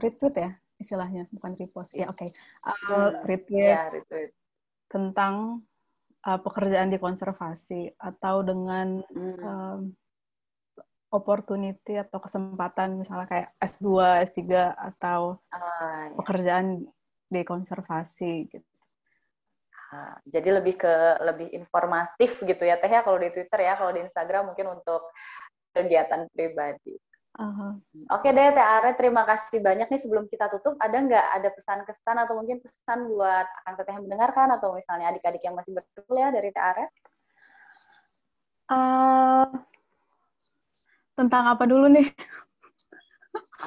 retweet 0.00 0.34
ya 0.34 0.50
istilahnya 0.80 1.28
bukan 1.32 1.52
repost 1.56 1.92
ya 1.92 2.08
oke 2.08 2.24
okay. 2.24 2.28
uh, 2.64 3.20
retweet, 3.24 3.72
ya, 3.76 3.92
retweet 3.92 4.32
tentang 4.88 5.64
uh, 6.24 6.40
pekerjaan 6.40 6.88
di 6.88 6.98
konservasi 6.98 7.92
atau 7.96 8.42
dengan 8.42 9.04
hmm. 9.04 9.40
um, 9.44 9.80
opportunity 11.14 11.96
atau 11.96 12.18
kesempatan 12.18 12.98
misalnya 12.98 13.26
kayak 13.30 13.48
S2, 13.62 13.86
S3 14.26 14.42
atau 14.74 15.38
ah, 15.54 16.10
ya. 16.10 16.16
pekerjaan 16.18 16.84
di 17.30 17.42
konservasi 17.46 18.50
gitu. 18.50 18.74
Ah, 19.94 20.18
jadi 20.26 20.58
lebih 20.58 20.82
ke 20.82 20.94
lebih 21.22 21.48
informatif 21.54 22.42
gitu 22.42 22.62
ya 22.66 22.74
Teh 22.74 22.90
ya 22.90 23.06
kalau 23.06 23.22
di 23.22 23.30
Twitter 23.30 23.60
ya, 23.62 23.78
kalau 23.78 23.94
di 23.94 24.02
Instagram 24.02 24.52
mungkin 24.52 24.82
untuk 24.82 25.14
kegiatan 25.70 26.26
pribadi. 26.34 26.98
Uh-huh. 27.36 27.76
Oke 28.16 28.32
deh 28.32 28.48
Teh 28.56 28.64
Are, 28.64 28.96
terima 28.96 29.28
kasih 29.28 29.60
banyak 29.60 29.92
nih 29.92 30.00
sebelum 30.00 30.24
kita 30.24 30.48
tutup. 30.48 30.80
Ada 30.80 31.04
nggak 31.04 31.26
ada 31.36 31.48
pesan 31.52 31.84
kesan 31.84 32.16
atau 32.16 32.32
mungkin 32.40 32.64
pesan 32.64 33.12
buat 33.12 33.44
akan 33.60 33.72
teteh 33.76 33.92
yang 33.92 34.04
mendengarkan 34.08 34.48
atau 34.56 34.72
misalnya 34.72 35.12
adik-adik 35.12 35.44
yang 35.44 35.52
masih 35.52 35.76
berkuliah 35.76 36.32
dari 36.32 36.48
Teh 36.48 36.64
Are? 36.64 36.86
Uh, 38.66 39.46
tentang 41.12 41.44
apa 41.52 41.68
dulu 41.68 41.92
nih? 41.92 42.08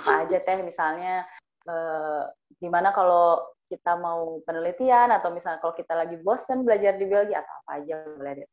Apa 0.01 0.25
aja 0.25 0.37
Teh, 0.41 0.65
misalnya 0.65 1.29
uh, 1.69 2.25
gimana 2.57 2.89
kalau 2.89 3.53
kita 3.69 4.01
mau 4.01 4.41
penelitian 4.49 5.13
atau 5.13 5.29
misalnya 5.29 5.61
kalau 5.61 5.77
kita 5.77 5.93
lagi 5.93 6.17
bosen 6.17 6.65
belajar 6.65 6.97
di 6.97 7.05
Belgia 7.05 7.45
atau 7.45 7.53
apa 7.61 7.71
aja 7.85 7.95
boleh 8.17 8.33
deh. 8.41 8.49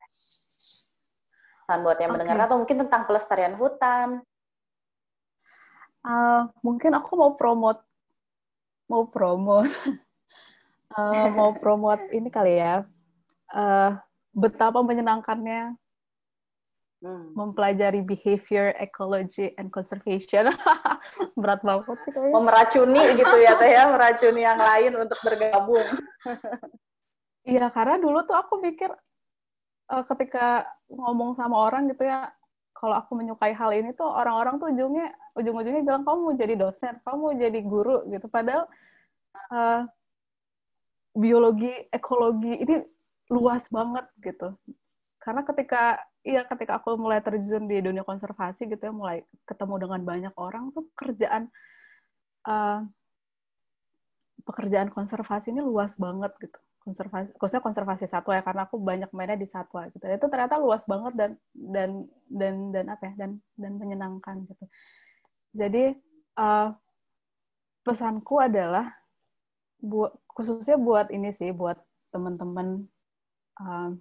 Pesan 1.65 1.81
buat 1.81 1.97
yang 1.97 2.13
okay. 2.13 2.21
mendengar 2.21 2.45
atau 2.45 2.61
mungkin 2.61 2.85
tentang 2.85 3.09
pelestarian 3.09 3.57
hutan. 3.57 4.21
Uh, 6.07 6.47
mungkin 6.63 6.95
aku 6.95 7.19
mau 7.19 7.35
promote 7.35 7.83
mau 8.87 9.11
promote 9.11 9.67
uh, 10.95 11.27
mau 11.39 11.51
promote 11.59 12.15
ini 12.15 12.31
kali 12.31 12.63
ya 12.63 12.87
uh, 13.51 13.99
betapa 14.31 14.87
menyenangkannya 14.87 15.75
hmm. 17.03 17.33
mempelajari 17.37 18.01
behavior, 18.03 18.75
ecology, 18.81 19.53
and 19.57 19.71
conservation. 19.71 20.51
Berat 21.41 21.61
banget 21.63 21.99
sih 22.05 22.13
kayaknya. 22.13 22.35
Meracuni 22.43 23.03
gitu 23.17 23.37
ya 23.41 23.53
Teh 23.57 23.71
ya, 23.73 23.85
meracuni 23.89 24.41
yang 24.43 24.61
lain 24.61 24.93
untuk 24.97 25.19
bergabung. 25.23 25.87
Iya, 27.47 27.71
karena 27.71 27.95
dulu 28.03 28.27
tuh 28.27 28.35
aku 28.35 28.59
mikir 28.59 28.91
uh, 29.87 30.05
ketika 30.11 30.67
ngomong 30.91 31.39
sama 31.39 31.63
orang 31.63 31.87
gitu 31.87 32.03
ya, 32.03 32.27
kalau 32.75 32.99
aku 32.99 33.15
menyukai 33.15 33.55
hal 33.55 33.71
ini 33.71 33.95
tuh 33.95 34.03
orang-orang 34.03 34.59
tuh 34.59 34.67
ujungnya 34.75 35.15
ujung-ujungnya 35.37 35.83
bilang 35.85 36.03
kamu 36.03 36.19
mau 36.25 36.35
jadi 36.35 36.55
dosen, 36.57 36.95
kamu 37.05 37.17
mau 37.21 37.35
jadi 37.37 37.59
guru 37.61 37.97
gitu. 38.09 38.27
Padahal 38.33 38.65
uh, 39.53 39.83
biologi, 41.13 41.73
ekologi 41.93 42.53
ini 42.57 42.77
luas 43.29 43.69
banget 43.69 44.07
gitu. 44.25 44.57
Karena 45.21 45.43
ketika 45.45 46.01
iya 46.27 46.43
ketika 46.43 46.83
aku 46.83 46.99
mulai 46.99 47.23
terjun 47.23 47.71
di 47.71 47.79
dunia 47.79 48.03
konservasi 48.03 48.67
gitu 48.67 48.83
ya 48.83 48.91
mulai 48.91 49.23
ketemu 49.47 49.75
dengan 49.87 50.01
banyak 50.03 50.35
orang 50.35 50.75
tuh 50.75 50.91
kerjaan 50.99 51.47
uh, 52.51 52.83
pekerjaan 54.43 54.91
konservasi 54.91 55.55
ini 55.55 55.63
luas 55.63 55.95
banget 55.95 56.35
gitu 56.43 56.59
konservasi 56.83 57.31
khususnya 57.39 57.63
konservasi 57.63 58.07
satwa 58.11 58.35
ya 58.35 58.43
karena 58.43 58.67
aku 58.67 58.79
banyak 58.79 59.11
mainnya 59.15 59.39
di 59.39 59.47
satwa 59.47 59.87
gitu 59.91 60.03
itu 60.07 60.27
ternyata 60.27 60.59
luas 60.59 60.83
banget 60.87 61.15
dan 61.15 61.31
dan 61.55 61.91
dan 62.31 62.55
dan 62.75 62.85
apa 62.91 63.03
ya 63.11 63.13
dan 63.27 63.31
dan 63.59 63.73
menyenangkan 63.79 64.47
gitu 64.47 64.67
jadi 65.57 65.97
uh, 66.37 66.77
pesanku 67.81 68.37
adalah 68.37 68.93
buat 69.81 70.13
khususnya 70.29 70.77
buat 70.77 71.09
ini 71.09 71.33
sih 71.33 71.51
buat 71.51 71.81
teman-teman 72.13 72.85
uh, 73.61 73.97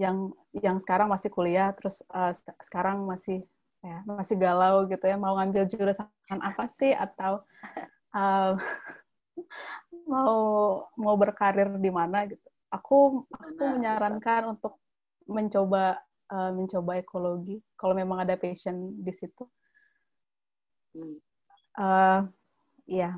yang 0.00 0.32
yang 0.56 0.76
sekarang 0.80 1.12
masih 1.12 1.28
kuliah 1.30 1.70
terus 1.76 2.02
uh, 2.10 2.32
sekarang 2.64 3.04
masih 3.04 3.44
ya 3.84 4.00
masih 4.08 4.40
galau 4.40 4.88
gitu 4.88 5.04
ya 5.04 5.20
mau 5.20 5.36
ngambil 5.36 5.68
jurusan 5.68 6.08
apa 6.40 6.64
sih? 6.66 6.96
Atau 6.96 7.44
uh, 8.16 8.52
mau 10.12 10.36
mau 10.96 11.14
berkarir 11.20 11.68
di 11.76 11.92
mana 11.92 12.24
gitu. 12.26 12.48
Aku 12.72 13.28
aku 13.28 13.62
menyarankan 13.78 14.56
untuk 14.56 14.80
mencoba 15.28 16.00
uh, 16.32 16.50
mencoba 16.52 16.98
ekologi 16.98 17.60
kalau 17.76 17.94
memang 17.94 18.24
ada 18.24 18.34
passion 18.40 18.98
di 18.98 19.12
situ 19.12 19.46
uh, 21.78 22.20
ya 22.86 23.10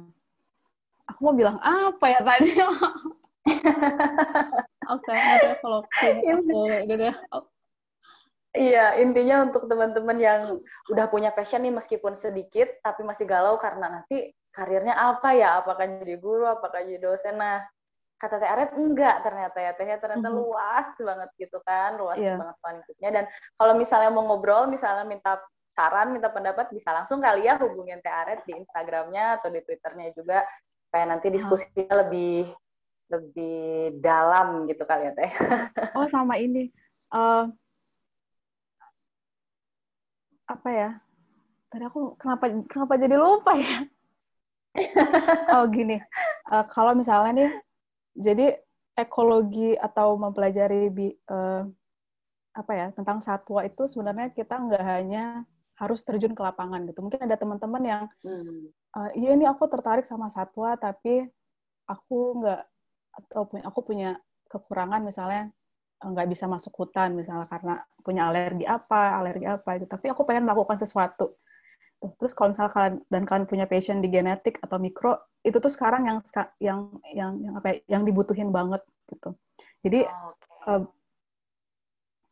aku 1.06 1.20
mau 1.22 1.34
bilang 1.36 1.58
apa 1.62 2.06
ya 2.10 2.20
tadi 2.24 2.50
Oke, 4.86 5.10
nanti 5.10 5.46
kalau 5.62 5.82
udah 5.82 7.14
Iya, 8.56 8.96
intinya 9.04 9.44
untuk 9.44 9.68
teman-teman 9.68 10.16
yang 10.16 10.40
udah 10.88 11.06
punya 11.12 11.28
passion 11.28 11.60
nih 11.60 11.76
meskipun 11.76 12.16
sedikit, 12.16 12.72
tapi 12.80 13.04
masih 13.04 13.28
galau 13.28 13.60
karena 13.60 14.00
nanti 14.00 14.32
karirnya 14.48 14.96
apa 14.96 15.36
ya? 15.36 15.60
Apakah 15.60 16.00
jadi 16.00 16.16
guru, 16.16 16.48
apakah 16.48 16.80
jadi 16.80 16.96
dosen? 16.96 17.36
Nah, 17.36 17.60
kata 18.16 18.40
Teh 18.40 18.48
Aret 18.48 18.72
enggak 18.72 19.20
ternyata 19.28 19.60
ya, 19.60 19.76
Tehnya 19.76 20.00
ternyata 20.00 20.32
mm 20.32 20.32
-hmm. 20.32 20.40
luas 20.40 20.88
banget 20.96 21.30
gitu 21.36 21.58
kan, 21.68 22.00
luas 22.00 22.16
yeah. 22.16 22.40
banget 22.40 22.56
lingkupnya. 22.64 23.10
Dan 23.12 23.24
kalau 23.60 23.74
misalnya 23.76 24.08
mau 24.08 24.24
ngobrol, 24.24 24.72
misalnya 24.72 25.04
minta 25.04 25.36
saran, 25.76 26.16
minta 26.16 26.32
pendapat, 26.32 26.72
bisa 26.72 26.88
langsung 26.96 27.20
kali 27.20 27.44
ya 27.44 27.60
hubungin 27.60 28.00
Teh 28.00 28.08
Aret 28.08 28.48
di 28.48 28.56
Instagramnya 28.56 29.36
atau 29.36 29.52
di 29.52 29.60
Twitternya 29.60 30.16
juga, 30.16 30.48
supaya 30.88 31.04
nanti 31.04 31.28
diskusinya 31.28 32.08
lebih 32.08 32.48
lebih 33.06 34.00
dalam 34.02 34.66
gitu 34.66 34.82
kali 34.82 35.06
ya 35.06 35.12
teh. 35.14 35.30
oh 35.98 36.10
sama 36.10 36.42
ini 36.42 36.74
uh, 37.14 37.46
apa 40.46 40.68
ya? 40.70 40.90
Tadi 41.70 41.84
aku 41.86 42.14
kenapa 42.18 42.44
kenapa 42.66 42.94
jadi 42.98 43.14
lupa 43.18 43.52
ya? 43.58 43.86
oh 45.56 45.64
gini, 45.72 45.96
uh, 46.52 46.64
kalau 46.68 46.92
misalnya 46.92 47.32
nih, 47.32 47.52
jadi 48.16 48.46
ekologi 48.96 49.76
atau 49.76 50.16
mempelajari 50.20 50.88
bi, 50.92 51.08
uh, 51.28 51.64
apa 52.56 52.72
ya 52.72 52.86
tentang 52.92 53.20
satwa 53.20 53.64
itu 53.64 53.84
sebenarnya 53.84 54.32
kita 54.32 54.56
nggak 54.56 54.84
hanya 54.84 55.44
harus 55.76 56.00
terjun 56.02 56.32
ke 56.32 56.42
lapangan 56.42 56.84
gitu. 56.88 57.04
Mungkin 57.04 57.20
ada 57.20 57.36
teman-teman 57.36 57.82
yang, 57.84 58.02
hmm. 58.24 58.72
uh, 58.96 59.10
iya 59.12 59.36
ini 59.36 59.44
aku 59.44 59.68
tertarik 59.68 60.08
sama 60.08 60.32
satwa 60.32 60.76
tapi 60.80 61.28
aku 61.86 62.42
nggak 62.42 62.62
atau 63.16 63.48
aku 63.48 63.80
punya 63.80 64.20
kekurangan 64.50 65.00
misalnya 65.00 65.48
eh, 66.02 66.08
nggak 66.08 66.28
bisa 66.28 66.44
masuk 66.46 66.74
hutan 66.76 67.16
misalnya 67.16 67.48
karena 67.48 67.80
punya 68.04 68.28
alergi 68.28 68.68
apa 68.68 69.16
alergi 69.16 69.46
apa 69.48 69.80
itu 69.80 69.86
tapi 69.88 70.12
aku 70.12 70.22
pengen 70.28 70.44
melakukan 70.44 70.76
sesuatu 70.76 71.34
terus 72.20 72.36
kalau 72.36 72.52
misalnya 72.52 72.72
kalian 72.76 72.94
dan 73.08 73.22
kalian 73.24 73.46
punya 73.48 73.64
passion 73.64 74.04
di 74.04 74.12
genetik 74.12 74.60
atau 74.60 74.76
mikro 74.76 75.16
itu 75.40 75.56
tuh 75.56 75.72
sekarang 75.72 76.04
yang 76.04 76.18
yang 76.60 76.80
yang 77.08 77.32
yang 77.40 77.54
apa 77.56 77.66
ya, 77.72 77.96
yang 77.96 78.02
dibutuhin 78.04 78.52
banget 78.52 78.84
gitu 79.08 79.32
jadi 79.80 80.04
oh, 80.04 80.36
okay. 80.76 80.92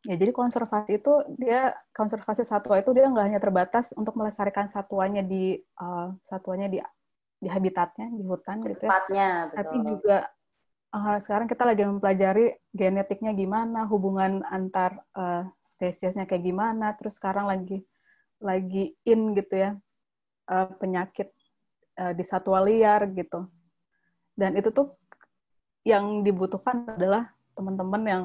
Ya 0.05 0.15
jadi 0.15 0.31
konservasi 0.31 1.01
itu 1.01 1.13
dia 1.41 1.73
konservasi 1.91 2.45
satwa 2.45 2.77
itu 2.77 2.93
dia 2.93 3.09
nggak 3.09 3.25
hanya 3.25 3.41
terbatas 3.41 3.91
untuk 3.97 4.13
melestarikan 4.15 4.69
satwanya 4.69 5.25
di 5.25 5.57
uh, 5.81 6.13
satwanya 6.21 6.69
di 6.69 6.77
di 7.41 7.49
habitatnya 7.49 8.13
di 8.13 8.23
hutan 8.23 8.61
gitu 8.63 8.85
ya 9.11 9.49
tapi 9.49 9.75
juga 9.81 10.29
uh, 10.95 11.17
sekarang 11.19 11.47
kita 11.51 11.67
lagi 11.67 11.83
mempelajari 11.83 12.55
genetiknya 12.71 13.35
gimana, 13.35 13.83
hubungan 13.91 14.39
antar 14.47 15.03
uh, 15.11 15.43
spesiesnya 15.59 16.23
kayak 16.23 16.47
gimana, 16.47 16.95
terus 16.95 17.19
sekarang 17.19 17.51
lagi 17.51 17.83
lagi 18.39 18.95
in 19.03 19.35
gitu 19.35 19.55
ya 19.55 19.69
uh, 20.47 20.67
penyakit 20.79 21.31
uh, 21.99 22.15
di 22.15 22.23
satwa 22.23 22.63
liar 22.63 23.03
gitu. 23.11 23.51
Dan 24.35 24.55
itu 24.55 24.71
tuh 24.71 24.95
yang 25.83 26.23
dibutuhkan 26.23 26.87
adalah 26.95 27.31
teman-teman 27.55 28.03
yang 28.03 28.23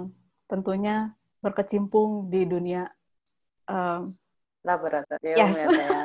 tentunya 0.51 1.15
berkecimpung 1.41 2.29
di 2.29 2.45
dunia 2.45 2.85
um, 3.69 4.13
laboratorium 4.65 5.37
yes. 5.37 5.57
ya, 5.57 5.69
ya. 5.69 6.01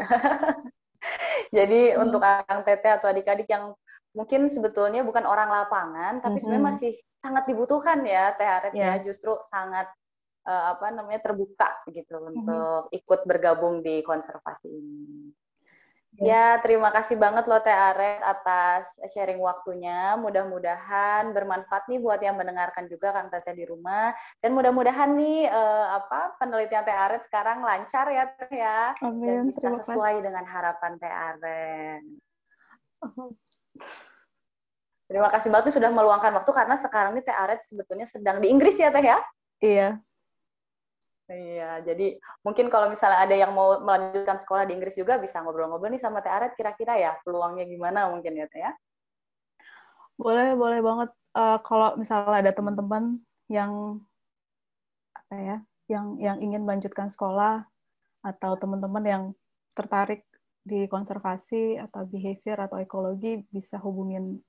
Jadi 1.56 1.80
hmm. 1.92 2.02
untuk 2.02 2.22
Akang 2.24 2.62
Tete 2.64 2.88
atau 2.88 3.10
adik-adik 3.10 3.48
yang 3.50 3.74
mungkin 4.16 4.50
sebetulnya 4.50 5.04
bukan 5.04 5.26
orang 5.26 5.50
lapangan, 5.50 6.22
tapi 6.22 6.38
-hmm. 6.38 6.42
sebenarnya 6.42 6.66
masih 6.72 6.92
sangat 7.20 7.44
dibutuhkan 7.46 8.00
ya 8.06 8.32
Teh 8.34 8.48
Aret 8.48 8.72
yeah. 8.72 8.96
ya, 8.96 9.04
justru 9.04 9.36
sangat 9.50 9.90
uh, 10.48 10.76
apa 10.76 10.88
namanya 10.94 11.20
terbuka 11.20 11.68
gitu 11.90 12.16
-hmm. 12.16 12.30
untuk 12.32 12.80
ikut 12.94 13.20
bergabung 13.28 13.84
di 13.84 14.00
konservasi 14.06 14.68
ini. 14.70 15.34
Ya, 16.18 16.58
terima 16.58 16.90
kasih 16.90 17.14
banget 17.14 17.46
loh 17.46 17.62
Teh 17.62 17.70
Aret 17.70 18.18
atas 18.18 18.90
sharing 19.14 19.38
waktunya. 19.38 20.18
Mudah-mudahan 20.18 21.30
bermanfaat 21.30 21.86
nih 21.86 22.02
buat 22.02 22.18
yang 22.18 22.34
mendengarkan 22.34 22.90
juga 22.90 23.14
Kang 23.14 23.30
Teteh 23.30 23.54
di 23.54 23.62
rumah. 23.62 24.10
Dan 24.42 24.58
mudah-mudahan 24.58 25.14
nih 25.14 25.46
eh, 25.46 25.86
apa 25.94 26.34
penelitian 26.42 26.82
Teh 26.82 26.92
Aret 26.92 27.22
sekarang 27.30 27.62
lancar 27.62 28.10
ya 28.10 28.26
Teh 28.26 28.50
ya. 28.50 28.90
Amin. 29.06 29.54
Dan 29.54 29.54
bisa 29.54 29.68
sesuai 29.86 30.18
kasih. 30.18 30.24
dengan 30.26 30.44
harapan 30.50 30.92
Teh 30.98 31.14
Aret. 31.14 32.02
Terima 35.06 35.28
kasih 35.30 35.48
banget 35.50 35.74
sudah 35.74 35.90
meluangkan 35.94 36.34
waktu 36.42 36.50
karena 36.50 36.74
sekarang 36.74 37.14
nih 37.14 37.24
Teh 37.24 37.36
Aret 37.38 37.62
sebetulnya 37.70 38.10
sedang 38.10 38.42
di 38.42 38.50
Inggris 38.50 38.74
ya 38.74 38.90
Teh 38.90 39.04
ya. 39.06 39.18
Iya, 39.60 39.88
Iya, 41.30 41.78
jadi 41.86 42.18
mungkin 42.42 42.66
kalau 42.66 42.90
misalnya 42.90 43.22
ada 43.22 43.38
yang 43.38 43.54
mau 43.54 43.78
melanjutkan 43.78 44.42
sekolah 44.42 44.66
di 44.66 44.74
Inggris 44.74 44.98
juga 44.98 45.14
bisa 45.14 45.38
ngobrol-ngobrol 45.38 45.94
nih 45.94 46.02
sama 46.02 46.18
Teh 46.26 46.32
Aret 46.32 46.58
kira-kira 46.58 46.98
ya 46.98 47.14
peluangnya 47.22 47.70
gimana 47.70 48.10
mungkin 48.10 48.34
ya 48.34 48.50
Teh 48.50 48.58
ya? 48.58 48.74
Boleh, 50.18 50.58
boleh 50.58 50.82
banget. 50.82 51.10
Uh, 51.30 51.62
kalau 51.62 51.94
misalnya 51.94 52.42
ada 52.42 52.50
teman-teman 52.50 53.22
yang 53.46 54.02
apa 55.14 55.34
ya, 55.38 55.56
yang 55.86 56.18
yang 56.18 56.36
ingin 56.42 56.66
melanjutkan 56.66 57.06
sekolah 57.06 57.62
atau 58.26 58.58
teman-teman 58.58 59.04
yang 59.06 59.22
tertarik 59.78 60.26
di 60.66 60.90
konservasi 60.90 61.78
atau 61.78 62.10
behavior 62.10 62.58
atau 62.58 62.82
ekologi 62.82 63.46
bisa 63.54 63.78
hubungin 63.78 64.42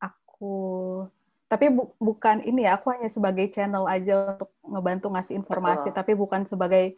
aku 0.00 1.04
tapi 1.50 1.66
bu 1.66 1.90
bukan 1.98 2.46
ini 2.46 2.62
ya 2.62 2.78
aku 2.78 2.94
hanya 2.94 3.10
sebagai 3.10 3.50
channel 3.50 3.82
aja 3.90 4.38
untuk 4.38 4.54
ngebantu 4.62 5.06
ngasih 5.10 5.34
informasi 5.34 5.90
Betul. 5.90 5.98
tapi 5.98 6.12
bukan 6.14 6.46
sebagai 6.46 6.94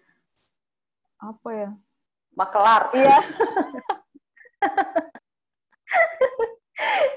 apa 1.16 1.48
ya? 1.56 1.70
Makelar. 2.36 2.92
Iya 2.92 3.16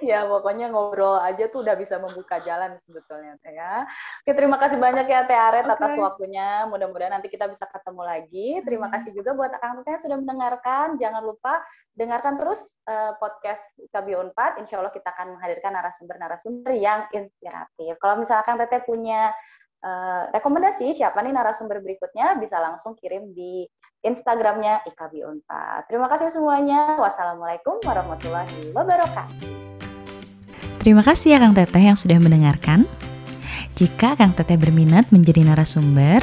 ya 0.05 0.29
pokoknya 0.29 0.69
ngobrol 0.69 1.17
aja 1.17 1.49
tuh 1.49 1.65
udah 1.65 1.75
bisa 1.75 1.97
membuka 1.97 2.37
jalan 2.45 2.77
sebetulnya 2.85 3.35
ya. 3.45 3.83
Oke, 4.21 4.31
terima 4.37 4.61
kasih 4.61 4.77
banyak 4.77 5.09
ya 5.09 5.25
Teh 5.25 5.35
Aret 5.35 5.65
okay. 5.65 5.75
atas 5.75 5.93
waktunya. 5.97 6.69
Mudah-mudahan 6.69 7.17
nanti 7.17 7.27
kita 7.27 7.49
bisa 7.49 7.65
ketemu 7.65 8.01
lagi. 8.05 8.47
Terima 8.63 8.87
kasih 8.93 9.11
juga 9.11 9.33
buat 9.33 9.51
Kang 9.57 9.81
Teh 9.81 9.97
sudah 9.99 10.17
mendengarkan. 10.21 11.01
Jangan 11.01 11.25
lupa 11.25 11.59
dengarkan 11.97 12.37
terus 12.37 12.77
uh, 12.85 13.17
podcast 13.17 13.65
KBO 13.89 14.31
4. 14.31 14.61
Insya 14.61 14.79
Allah 14.79 14.93
kita 14.93 15.09
akan 15.11 15.35
menghadirkan 15.35 15.73
narasumber-narasumber 15.73 16.71
yang 16.77 17.09
inspiratif. 17.11 17.97
Kalau 17.97 18.15
misalkan 18.21 18.61
Teteh 18.61 18.85
punya 18.85 19.33
uh, 19.81 20.29
rekomendasi 20.31 20.93
siapa 20.93 21.19
nih 21.25 21.33
narasumber 21.33 21.81
berikutnya, 21.81 22.37
bisa 22.37 22.61
langsung 22.61 22.93
kirim 22.99 23.33
di 23.33 23.65
Instagramnya 24.05 24.85
IKB 24.85 25.25
Unpad. 25.25 25.89
Terima 25.89 26.05
kasih 26.05 26.29
semuanya. 26.29 27.01
Wassalamualaikum 27.01 27.81
warahmatullahi 27.81 28.69
wabarakatuh. 28.69 29.64
Terima 30.85 31.01
kasih 31.01 31.33
ya 31.33 31.41
Kang 31.41 31.57
Teteh 31.57 31.81
yang 31.81 31.97
sudah 31.97 32.21
mendengarkan. 32.21 32.85
Jika 33.73 34.13
Kang 34.13 34.37
Teteh 34.37 34.53
berminat 34.53 35.09
menjadi 35.09 35.41
narasumber 35.41 36.21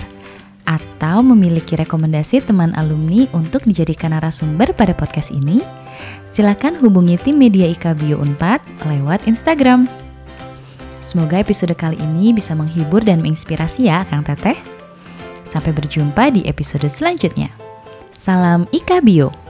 atau 0.63 1.19
memiliki 1.27 1.75
rekomendasi 1.75 2.47
teman 2.47 2.71
alumni 2.79 3.27
untuk 3.35 3.67
dijadikan 3.67 4.15
narasumber 4.15 4.71
pada 4.71 4.95
podcast 4.95 5.35
ini, 5.35 5.59
silakan 6.31 6.79
hubungi 6.79 7.19
tim 7.19 7.43
media 7.43 7.67
IKBio 7.75 8.23
Unpad 8.23 8.63
lewat 8.87 9.27
Instagram. 9.27 9.91
Semoga 11.03 11.43
episode 11.43 11.75
kali 11.75 11.99
ini 11.99 12.31
bisa 12.31 12.55
menghibur 12.55 13.03
dan 13.03 13.19
menginspirasi 13.19 13.91
ya 13.91 14.07
Kang 14.07 14.23
Teteh. 14.23 14.55
Sampai 15.51 15.75
berjumpa 15.75 16.31
di 16.31 16.47
episode 16.47 16.87
selanjutnya. 16.87 17.51
Salam 18.15 18.71
IKBio. 18.71 19.42